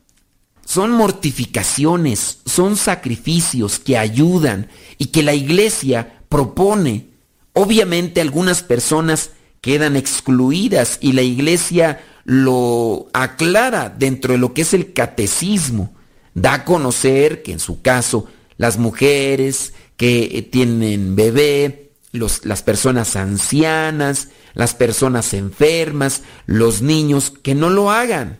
son 0.65 0.91
mortificaciones, 0.91 2.39
son 2.45 2.77
sacrificios 2.77 3.77
que 3.77 3.97
ayudan 3.97 4.69
y 4.97 5.07
que 5.07 5.21
la 5.21 5.33
iglesia 5.33 6.21
propone. 6.29 7.09
Obviamente 7.51 8.21
algunas 8.21 8.63
personas 8.63 9.31
quedan 9.61 9.95
excluidas 9.95 10.97
y 11.01 11.13
la 11.13 11.21
iglesia 11.21 12.01
lo 12.25 13.09
aclara 13.13 13.89
dentro 13.89 14.33
de 14.33 14.39
lo 14.39 14.53
que 14.53 14.61
es 14.61 14.73
el 14.73 14.93
catecismo. 14.93 15.93
Da 16.33 16.53
a 16.53 16.65
conocer 16.65 17.43
que 17.43 17.51
en 17.51 17.59
su 17.59 17.81
caso 17.81 18.27
las 18.57 18.77
mujeres 18.77 19.73
que 19.97 20.47
tienen 20.51 21.15
bebé, 21.15 21.91
las 22.11 22.63
personas 22.63 23.15
ancianas, 23.15 24.29
las 24.53 24.73
personas 24.73 25.33
enfermas, 25.33 26.23
los 26.45 26.81
niños, 26.81 27.33
que 27.41 27.55
no 27.55 27.69
lo 27.69 27.91
hagan. 27.91 28.39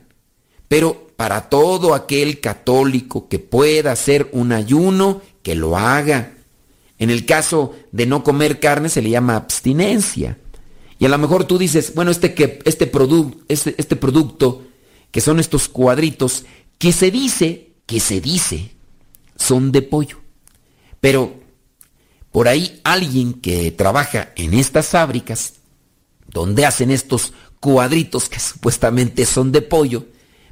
Pero 0.68 1.08
para 1.16 1.50
todo 1.50 1.94
aquel 1.94 2.40
católico 2.40 3.28
que 3.28 3.40
pueda 3.40 3.92
hacer 3.92 4.30
un 4.32 4.52
ayuno, 4.52 5.22
que 5.44 5.56
lo 5.56 5.78
haga. 5.78 6.34
En 6.98 7.10
el 7.10 7.26
caso 7.26 7.76
de 7.92 8.06
no 8.06 8.24
comer 8.24 8.60
carne 8.60 8.90
se 8.90 9.02
le 9.02 9.10
llama 9.10 9.36
abstinencia. 9.36 10.38
Y 11.00 11.06
a 11.06 11.10
lo 11.10 11.18
mejor 11.18 11.46
tú 11.46 11.58
dices, 11.58 11.96
bueno, 11.96 12.12
este, 12.12 12.34
que, 12.34 12.60
este, 12.66 12.92
este, 13.48 13.76
este 13.78 13.96
producto, 13.96 14.68
que 15.12 15.22
son 15.22 15.40
estos 15.40 15.70
cuadritos, 15.70 16.44
que 16.78 16.92
se 16.92 17.10
dice, 17.10 17.72
que 17.86 18.02
se 18.02 18.20
dice, 18.20 18.76
son 19.38 19.72
de 19.72 19.82
pollo. 19.82 20.18
Pero 21.00 21.40
por 22.34 22.50
ahí 22.50 22.82
alguien 22.84 23.34
que 23.34 23.72
trabaja 23.72 24.34
en 24.36 24.54
estas 24.54 24.90
fábricas, 24.90 25.54
donde 26.28 26.66
hacen 26.66 26.92
estos 26.92 27.32
cuadritos 27.62 28.28
que 28.28 28.40
supuestamente 28.42 29.26
son 29.26 29.54
de 29.54 29.62
pollo, 29.62 30.06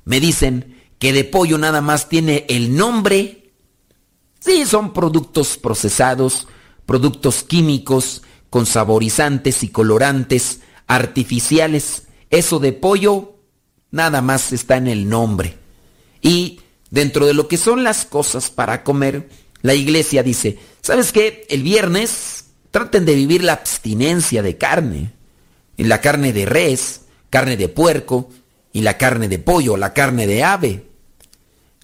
me 0.06 0.22
dicen 0.22 0.78
que 0.98 1.12
de 1.12 1.26
pollo 1.26 1.58
nada 1.58 1.82
más 1.82 2.08
tiene 2.08 2.46
el 2.48 2.74
nombre. 2.74 3.52
Sí, 4.40 4.66
son 4.66 4.94
productos 4.94 5.58
procesados, 5.58 6.48
productos 6.86 7.44
químicos, 7.44 8.22
con 8.50 8.66
saborizantes 8.66 9.64
y 9.64 9.70
colorantes 9.70 10.62
artificiales. 10.88 12.04
Eso 12.30 12.60
de 12.60 12.74
pollo 12.74 13.36
nada 13.92 14.22
más 14.22 14.54
está 14.54 14.78
en 14.78 14.88
el 14.88 15.10
nombre. 15.10 15.58
Y 16.22 16.62
dentro 16.90 17.26
de 17.26 17.34
lo 17.34 17.48
que 17.48 17.58
son 17.58 17.84
las 17.84 18.06
cosas 18.06 18.50
para 18.50 18.84
comer, 18.84 19.30
la 19.62 19.74
iglesia 19.74 20.24
dice, 20.24 20.60
¿sabes 20.82 21.12
qué? 21.12 21.46
El 21.50 21.64
viernes 21.64 22.46
traten 22.72 23.06
de 23.06 23.16
vivir 23.16 23.44
la 23.44 23.54
abstinencia 23.54 24.42
de 24.42 24.58
carne. 24.58 25.12
La 25.78 26.02
carne 26.02 26.34
de 26.34 26.46
res, 26.46 27.02
carne 27.30 27.56
de 27.56 27.70
puerco 27.70 28.30
y 28.74 28.82
la 28.82 28.98
carne 28.98 29.28
de 29.28 29.40
pollo, 29.40 29.78
la 29.78 29.94
carne 29.94 30.28
de 30.28 30.44
ave. 30.44 30.88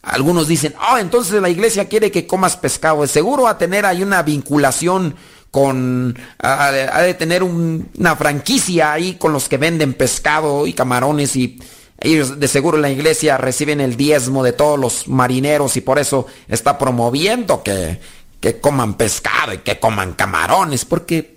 Algunos 0.02 0.48
dicen, 0.48 0.76
oh, 0.92 0.98
entonces 0.98 1.42
la 1.42 1.50
iglesia 1.50 1.88
quiere 1.88 2.12
que 2.12 2.28
comas 2.28 2.58
pescado. 2.58 3.06
seguro 3.08 3.48
a 3.48 3.58
tener 3.58 3.86
ahí 3.86 4.04
una 4.04 4.22
vinculación 4.22 5.16
con 5.54 6.18
ha, 6.40 6.72
de 6.72 7.14
tener 7.14 7.44
una 7.44 8.16
franquicia 8.16 8.92
ahí 8.92 9.18
con 9.20 9.34
los 9.34 9.48
que 9.48 9.58
venden 9.58 9.94
pescado 9.94 10.66
y 10.66 10.74
camarones 10.74 11.36
y 11.36 11.60
ellos 12.00 12.40
de 12.40 12.48
seguro 12.48 12.78
en 12.78 12.82
la 12.82 12.90
iglesia 12.90 13.38
reciben 13.38 13.80
el 13.80 13.96
diezmo 13.96 14.44
de 14.44 14.54
todos 14.54 14.80
los 14.80 15.08
marineros 15.08 15.78
y 15.78 15.82
por 15.82 16.00
eso 16.00 16.26
está 16.48 16.80
promoviendo 16.80 17.62
que, 17.62 18.00
que 18.40 18.60
coman 18.60 18.96
pescado 18.96 19.54
y 19.54 19.60
que 19.60 19.80
coman 19.80 20.14
camarones, 20.14 20.86
porque 20.86 21.36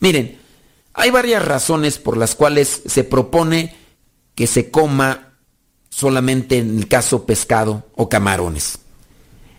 miren, 0.00 0.38
hay 0.92 1.10
varias 1.10 1.42
razones 1.42 1.96
por 1.96 2.18
las 2.18 2.34
cuales 2.34 2.82
se 2.84 3.02
propone 3.02 3.74
que 4.34 4.46
se 4.46 4.70
coma 4.70 5.38
solamente 5.88 6.58
en 6.58 6.76
el 6.76 6.86
caso 6.86 7.24
pescado 7.24 7.86
o 7.96 8.10
camarones. 8.10 8.80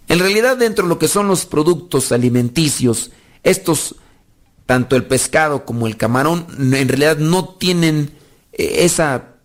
En 0.07 0.19
realidad 0.19 0.57
dentro 0.57 0.83
de 0.83 0.89
lo 0.89 0.99
que 0.99 1.07
son 1.07 1.27
los 1.27 1.47
productos 1.47 2.11
alimenticios, 2.11 3.09
estos, 3.43 3.95
tanto 4.65 4.95
el 4.95 5.05
pescado 5.05 5.65
como 5.65 5.87
el 5.87 5.97
camarón, 5.97 6.47
en 6.57 6.87
realidad 6.87 7.17
no 7.17 7.49
tienen 7.49 8.11
eh, 8.53 8.79
esa, 8.79 9.35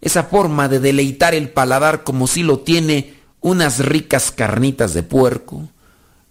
esa 0.00 0.24
forma 0.24 0.68
de 0.68 0.80
deleitar 0.80 1.34
el 1.34 1.50
paladar 1.50 2.04
como 2.04 2.26
si 2.26 2.42
lo 2.42 2.60
tiene 2.60 3.14
unas 3.40 3.78
ricas 3.78 4.32
carnitas 4.32 4.94
de 4.94 5.02
puerco, 5.02 5.68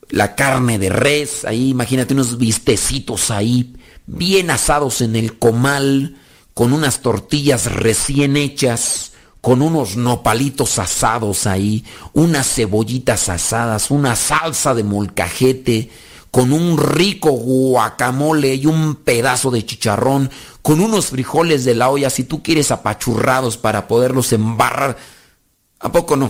la 0.09 0.36
carne 0.36 0.78
de 0.78 0.89
res, 0.89 1.45
ahí 1.45 1.70
imagínate 1.70 2.13
unos 2.13 2.38
vistecitos 2.38 3.32
ahí, 3.32 3.76
bien 4.05 4.49
asados 4.49 5.01
en 5.01 5.16
el 5.16 5.39
comal, 5.39 6.18
con 6.53 6.74
unas 6.74 7.01
tortillas 7.01 7.72
recién 7.74 8.38
hechas, 8.38 9.11
con 9.41 9.61
unos 9.61 9.95
nopalitos 9.95 10.80
asados 10.80 11.45
ahí, 11.45 11.84
unas 12.13 12.47
cebollitas 12.47 13.30
asadas, 13.30 13.91
una 13.91 14.16
salsa 14.16 14.74
de 14.74 14.84
molcajete, 14.84 15.89
con 16.36 16.51
un 16.51 16.77
rico 16.77 17.31
guacamole 17.31 18.55
y 18.55 18.65
un 18.65 18.95
pedazo 18.95 19.51
de 19.51 19.65
chicharrón, 19.65 20.29
con 20.61 20.81
unos 20.81 21.05
frijoles 21.05 21.63
de 21.63 21.75
la 21.75 21.89
olla, 21.89 22.09
si 22.09 22.25
tú 22.25 22.43
quieres 22.43 22.71
apachurrados 22.71 23.55
para 23.55 23.88
poderlos 23.88 24.33
embarrar. 24.33 24.97
¿A 25.79 25.93
poco 25.93 26.17
no? 26.17 26.29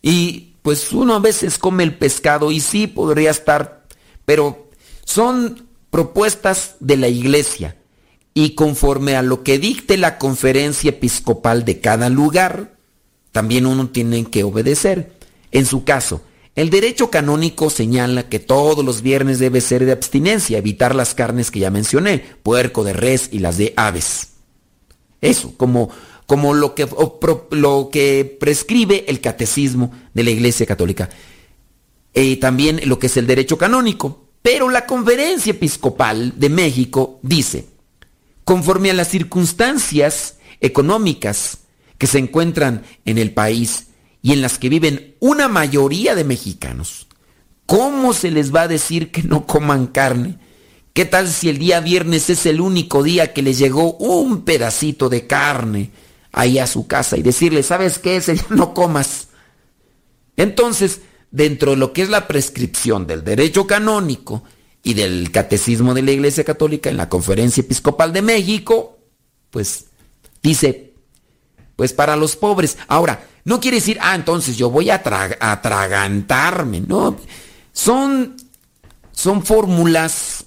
Y 0.00 0.54
pues 0.62 0.92
uno 0.92 1.16
a 1.16 1.18
veces 1.18 1.58
come 1.58 1.82
el 1.82 1.96
pescado 1.96 2.52
y 2.52 2.60
sí 2.60 2.86
podría 2.86 3.32
estar, 3.32 3.88
pero 4.24 4.70
son 5.04 5.66
propuestas 5.90 6.76
de 6.78 6.96
la 6.96 7.08
iglesia 7.08 7.76
y 8.34 8.50
conforme 8.50 9.16
a 9.16 9.22
lo 9.22 9.42
que 9.42 9.58
dicte 9.58 9.96
la 9.96 10.16
conferencia 10.18 10.90
episcopal 10.90 11.64
de 11.64 11.80
cada 11.80 12.08
lugar, 12.08 12.76
también 13.32 13.66
uno 13.66 13.88
tiene 13.88 14.26
que 14.26 14.44
obedecer. 14.44 15.18
En 15.50 15.66
su 15.66 15.82
caso, 15.82 16.22
El 16.58 16.70
derecho 16.70 17.08
canónico 17.08 17.70
señala 17.70 18.28
que 18.28 18.40
todos 18.40 18.84
los 18.84 19.00
viernes 19.00 19.38
debe 19.38 19.60
ser 19.60 19.84
de 19.84 19.92
abstinencia, 19.92 20.58
evitar 20.58 20.92
las 20.92 21.14
carnes 21.14 21.52
que 21.52 21.60
ya 21.60 21.70
mencioné, 21.70 22.18
puerco 22.42 22.82
de 22.82 22.92
res 22.94 23.28
y 23.30 23.38
las 23.38 23.58
de 23.58 23.74
aves. 23.76 24.30
Eso, 25.20 25.54
como, 25.56 25.88
como 26.26 26.54
lo, 26.54 26.74
que, 26.74 26.88
lo 27.52 27.90
que 27.92 28.36
prescribe 28.40 29.04
el 29.06 29.20
catecismo 29.20 29.92
de 30.14 30.24
la 30.24 30.30
Iglesia 30.30 30.66
Católica. 30.66 31.10
Y 32.12 32.38
también 32.38 32.80
lo 32.86 32.98
que 32.98 33.06
es 33.06 33.16
el 33.16 33.28
derecho 33.28 33.56
canónico. 33.56 34.24
Pero 34.42 34.68
la 34.68 34.84
Conferencia 34.84 35.52
Episcopal 35.52 36.40
de 36.40 36.48
México 36.48 37.20
dice, 37.22 37.66
conforme 38.42 38.90
a 38.90 38.94
las 38.94 39.06
circunstancias 39.06 40.38
económicas 40.60 41.58
que 41.98 42.08
se 42.08 42.18
encuentran 42.18 42.82
en 43.04 43.18
el 43.18 43.32
país, 43.32 43.84
y 44.22 44.32
en 44.32 44.42
las 44.42 44.58
que 44.58 44.68
viven 44.68 45.16
una 45.20 45.48
mayoría 45.48 46.14
de 46.14 46.24
mexicanos, 46.24 47.06
¿cómo 47.66 48.12
se 48.12 48.30
les 48.30 48.54
va 48.54 48.62
a 48.62 48.68
decir 48.68 49.10
que 49.10 49.22
no 49.22 49.46
coman 49.46 49.86
carne? 49.86 50.38
¿Qué 50.92 51.04
tal 51.04 51.28
si 51.28 51.48
el 51.48 51.58
día 51.58 51.80
viernes 51.80 52.28
es 52.28 52.44
el 52.46 52.60
único 52.60 53.02
día 53.02 53.32
que 53.32 53.42
les 53.42 53.58
llegó 53.58 53.94
un 53.94 54.42
pedacito 54.44 55.08
de 55.08 55.26
carne 55.26 55.90
ahí 56.32 56.58
a 56.58 56.66
su 56.66 56.86
casa 56.86 57.16
y 57.16 57.22
decirle, 57.22 57.62
¿sabes 57.62 57.98
qué? 57.98 58.16
Ese 58.16 58.36
no 58.50 58.74
comas. 58.74 59.28
Entonces, 60.36 61.00
dentro 61.30 61.72
de 61.72 61.76
lo 61.76 61.92
que 61.92 62.02
es 62.02 62.08
la 62.08 62.26
prescripción 62.26 63.06
del 63.06 63.24
derecho 63.24 63.66
canónico 63.66 64.42
y 64.82 64.94
del 64.94 65.30
catecismo 65.30 65.94
de 65.94 66.02
la 66.02 66.12
Iglesia 66.12 66.44
Católica 66.44 66.90
en 66.90 66.96
la 66.96 67.08
Conferencia 67.08 67.60
Episcopal 67.60 68.12
de 68.12 68.22
México, 68.22 68.98
pues 69.50 69.86
dice, 70.42 70.94
pues 71.76 71.92
para 71.92 72.16
los 72.16 72.36
pobres. 72.36 72.78
Ahora, 72.88 73.26
no 73.48 73.60
quiere 73.60 73.78
decir, 73.78 73.96
ah, 74.02 74.14
entonces 74.14 74.58
yo 74.58 74.68
voy 74.68 74.90
a 74.90 74.96
atragantarme. 75.40 76.82
No, 76.82 77.16
son, 77.72 78.36
son 79.10 79.42
fórmulas 79.42 80.44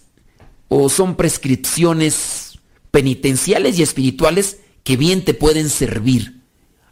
o 0.67 0.87
son 0.87 1.15
prescripciones 1.15 2.59
penitenciales 2.91 3.79
y 3.79 3.81
espirituales 3.81 4.59
que 4.83 4.97
bien 4.97 5.25
te 5.25 5.33
pueden 5.33 5.71
servir. 5.71 6.43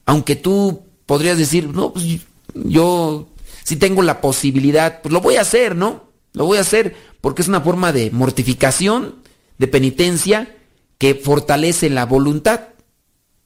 Aunque 0.08 0.36
tú 0.36 0.82
podrías 1.06 1.38
decir, 1.38 1.68
no, 1.68 1.94
pues 1.94 2.22
yo 2.56 3.30
si 3.64 3.76
tengo 3.76 4.02
la 4.02 4.20
posibilidad, 4.20 5.04
pues 5.04 5.14
lo 5.14 5.22
voy 5.22 5.36
a 5.36 5.42
hacer, 5.42 5.76
¿no? 5.76 6.10
Lo 6.34 6.46
voy 6.46 6.58
a 6.58 6.62
hacer 6.62 6.96
porque 7.22 7.44
es 7.44 7.48
una 7.48 7.62
forma 7.62 7.92
de 7.92 8.10
mortificación, 8.10 9.18
de 9.60 9.68
penitencia, 9.68 10.58
que 10.98 11.14
fortalece 11.14 11.92
la 11.92 12.08
voluntad. 12.08 12.62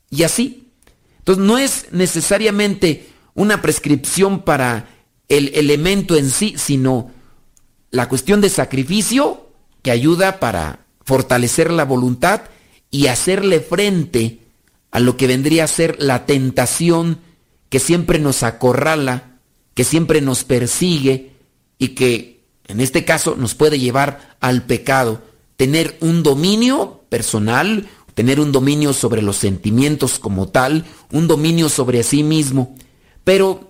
Y 0.09 0.24
así, 0.24 0.62
entonces 1.24 1.45
no 1.45 1.57
es 1.57 1.88
necesariamente 1.91 3.09
una 3.34 3.61
prescripción 3.61 4.41
para 4.41 4.89
el 5.30 5.51
elemento 5.55 6.17
en 6.17 6.30
sí, 6.30 6.55
sino 6.57 7.11
la 7.91 8.09
cuestión 8.09 8.41
de 8.41 8.49
sacrificio 8.49 9.47
que 9.82 9.91
ayuda 9.91 10.41
para 10.41 10.86
fortalecer 11.05 11.71
la 11.71 11.86
voluntad 11.86 12.41
y 12.91 13.07
hacerle 13.07 13.61
frente 13.61 14.41
a 14.91 14.99
lo 14.99 15.15
que 15.15 15.28
vendría 15.28 15.63
a 15.63 15.67
ser 15.67 15.95
la 15.97 16.26
tentación 16.26 17.19
que 17.69 17.80
siempre 17.80 18.19
nos 18.19 18.43
acorrala, 18.43 19.39
que 19.76 19.86
siempre 19.86 20.19
nos 20.19 20.43
persigue 20.43 21.32
y 21.78 21.89
que 21.89 22.43
en 22.67 22.82
este 22.82 23.05
caso 23.05 23.36
nos 23.38 23.55
puede 23.55 23.80
llevar 23.80 24.36
al 24.41 24.63
pecado. 24.63 25.21
Tener 25.55 25.97
un 26.01 26.21
dominio 26.21 27.05
personal, 27.07 27.88
tener 28.14 28.39
un 28.39 28.51
dominio 28.51 28.93
sobre 28.93 29.22
los 29.22 29.38
sentimientos 29.38 30.20
como 30.20 30.47
tal, 30.49 30.86
un 31.11 31.28
dominio 31.28 31.70
sobre 31.70 32.03
sí 32.03 32.24
mismo. 32.24 32.76
Pero, 33.24 33.70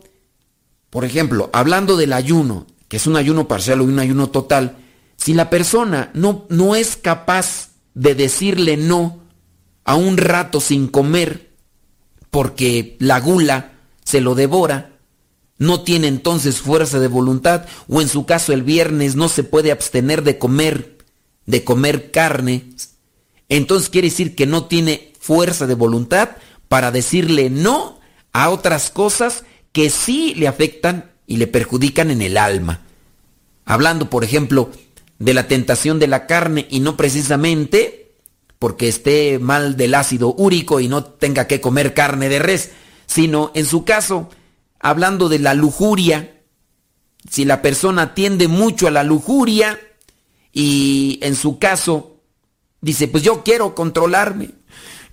por 0.89 1.05
ejemplo, 1.05 1.49
hablando 1.53 1.97
del 1.97 2.13
ayuno, 2.13 2.67
que 2.87 2.97
es 2.97 3.07
un 3.07 3.15
ayuno 3.15 3.47
parcial 3.47 3.81
o 3.81 3.85
un 3.85 3.99
ayuno 3.99 4.29
total, 4.29 4.77
si 5.17 5.33
la 5.33 5.49
persona 5.49 6.11
no, 6.13 6.45
no 6.49 6.75
es 6.75 6.97
capaz 6.97 7.69
de 7.93 8.15
decirle 8.15 8.77
no 8.77 9.19
a 9.85 9.95
un 9.95 10.17
rato 10.17 10.59
sin 10.59 10.87
comer, 10.87 11.51
porque 12.29 12.97
la 12.99 13.19
gula 13.19 13.73
se 14.03 14.21
lo 14.21 14.35
devora, 14.35 14.91
no 15.57 15.81
tiene 15.81 16.07
entonces 16.07 16.59
fuerza 16.59 16.99
de 16.99 17.07
voluntad, 17.07 17.65
o 17.87 18.01
en 18.01 18.09
su 18.09 18.25
caso 18.25 18.53
el 18.53 18.63
viernes 18.63 19.15
no 19.15 19.29
se 19.29 19.43
puede 19.43 19.71
abstener 19.71 20.23
de 20.23 20.37
comer, 20.37 20.97
de 21.45 21.63
comer 21.63 22.11
carne, 22.11 22.73
entonces 23.57 23.89
quiere 23.89 24.09
decir 24.09 24.35
que 24.35 24.45
no 24.45 24.65
tiene 24.65 25.13
fuerza 25.19 25.67
de 25.67 25.75
voluntad 25.75 26.29
para 26.67 26.91
decirle 26.91 27.49
no 27.49 27.99
a 28.31 28.49
otras 28.49 28.89
cosas 28.89 29.43
que 29.71 29.89
sí 29.89 30.33
le 30.35 30.47
afectan 30.47 31.11
y 31.27 31.37
le 31.37 31.47
perjudican 31.47 32.11
en 32.11 32.21
el 32.21 32.37
alma. 32.37 32.81
Hablando, 33.65 34.09
por 34.09 34.23
ejemplo, 34.23 34.71
de 35.19 35.33
la 35.33 35.47
tentación 35.47 35.99
de 35.99 36.07
la 36.07 36.25
carne 36.25 36.67
y 36.69 36.79
no 36.79 36.97
precisamente 36.97 38.15
porque 38.59 38.87
esté 38.87 39.39
mal 39.39 39.77
del 39.77 39.93
ácido 39.93 40.33
úrico 40.33 40.79
y 40.79 40.87
no 40.87 41.03
tenga 41.03 41.47
que 41.47 41.61
comer 41.61 41.93
carne 41.93 42.29
de 42.29 42.39
res, 42.39 42.71
sino 43.05 43.51
en 43.55 43.65
su 43.65 43.83
caso, 43.83 44.29
hablando 44.79 45.29
de 45.29 45.39
la 45.39 45.53
lujuria, 45.53 46.41
si 47.29 47.45
la 47.45 47.61
persona 47.61 48.13
tiende 48.13 48.47
mucho 48.47 48.87
a 48.87 48.91
la 48.91 49.03
lujuria 49.03 49.79
y 50.51 51.19
en 51.21 51.35
su 51.35 51.59
caso 51.59 52.12
Dice, 52.83 53.07
pues 53.07 53.23
yo 53.23 53.43
quiero 53.43 53.75
controlarme. 53.75 54.49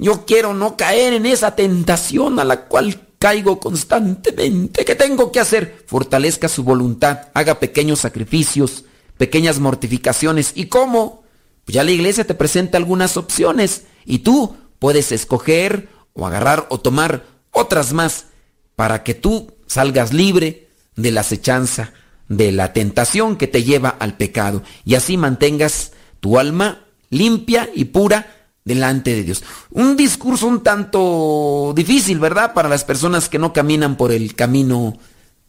Yo 0.01 0.27
quiero 0.27 0.55
no 0.55 0.77
caer 0.77 1.15
en 1.15 1.25
esa 1.25 1.55
tentación 1.55 2.41
a 2.41 2.45
la 2.45 2.65
cual 2.65 3.07
caigo 3.21 3.61
constantemente. 3.61 4.85
¿Qué 4.85 4.97
tengo 4.97 5.31
que 5.31 5.39
hacer? 5.39 5.85
Fortalezca 5.87 6.49
su 6.49 6.65
voluntad, 6.65 7.29
haga 7.33 7.61
pequeños 7.61 8.01
sacrificios, 8.01 8.87
pequeñas 9.19 9.61
mortificaciones. 9.61 10.51
¿Y 10.57 10.67
cómo? 10.67 11.23
Pues 11.65 11.75
ya 11.77 11.85
la 11.85 11.93
iglesia 11.93 12.27
te 12.27 12.35
presenta 12.35 12.77
algunas 12.77 13.17
opciones 13.17 13.85
y 14.05 14.19
tú 14.19 14.57
puedes 14.81 15.13
escoger 15.13 15.91
o 16.13 16.27
agarrar 16.27 16.67
o 16.71 16.81
tomar 16.81 17.25
otras 17.53 17.93
más 17.93 18.27
para 18.75 19.05
que 19.05 19.15
tú 19.15 19.53
salgas 19.69 20.13
libre 20.13 20.71
de 20.97 21.13
la 21.13 21.21
acechanza, 21.21 21.93
de 22.27 22.51
la 22.51 22.73
tentación 22.73 23.37
que 23.37 23.47
te 23.47 23.63
lleva 23.63 23.91
al 23.91 24.17
pecado 24.17 24.65
y 24.85 24.97
así 24.97 25.17
mantengas 25.17 25.93
tu 26.19 26.37
alma 26.37 26.87
limpia 27.11 27.69
y 27.75 27.87
pura 27.87 28.27
delante 28.65 29.15
de 29.15 29.25
Dios. 29.25 29.43
Un 29.71 29.97
discurso 29.97 30.47
un 30.47 30.63
tanto 30.63 31.73
difícil, 31.75 32.19
¿verdad? 32.19 32.55
Para 32.55 32.69
las 32.69 32.85
personas 32.85 33.29
que 33.29 33.39
no 33.39 33.53
caminan 33.53 33.97
por 33.97 34.13
el 34.13 34.35
camino 34.35 34.97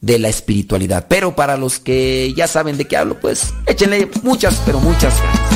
de 0.01 0.19
la 0.19 0.29
espiritualidad. 0.29 1.05
Pero 1.07 1.35
para 1.35 1.57
los 1.57 1.79
que 1.79 2.33
ya 2.35 2.47
saben 2.47 2.77
de 2.77 2.85
qué 2.85 2.97
hablo, 2.97 3.19
pues 3.19 3.53
échenle 3.67 4.09
muchas, 4.23 4.61
pero 4.65 4.79
muchas 4.79 5.13
ganas. 5.21 5.51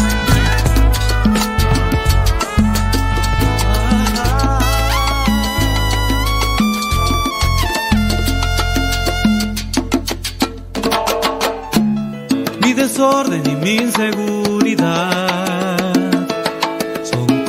Mi 12.62 12.74
desorden 12.74 13.43
y 13.45 13.56
mi 13.56 13.76
inseguridad 13.76 15.35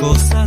cosas. 0.07 0.46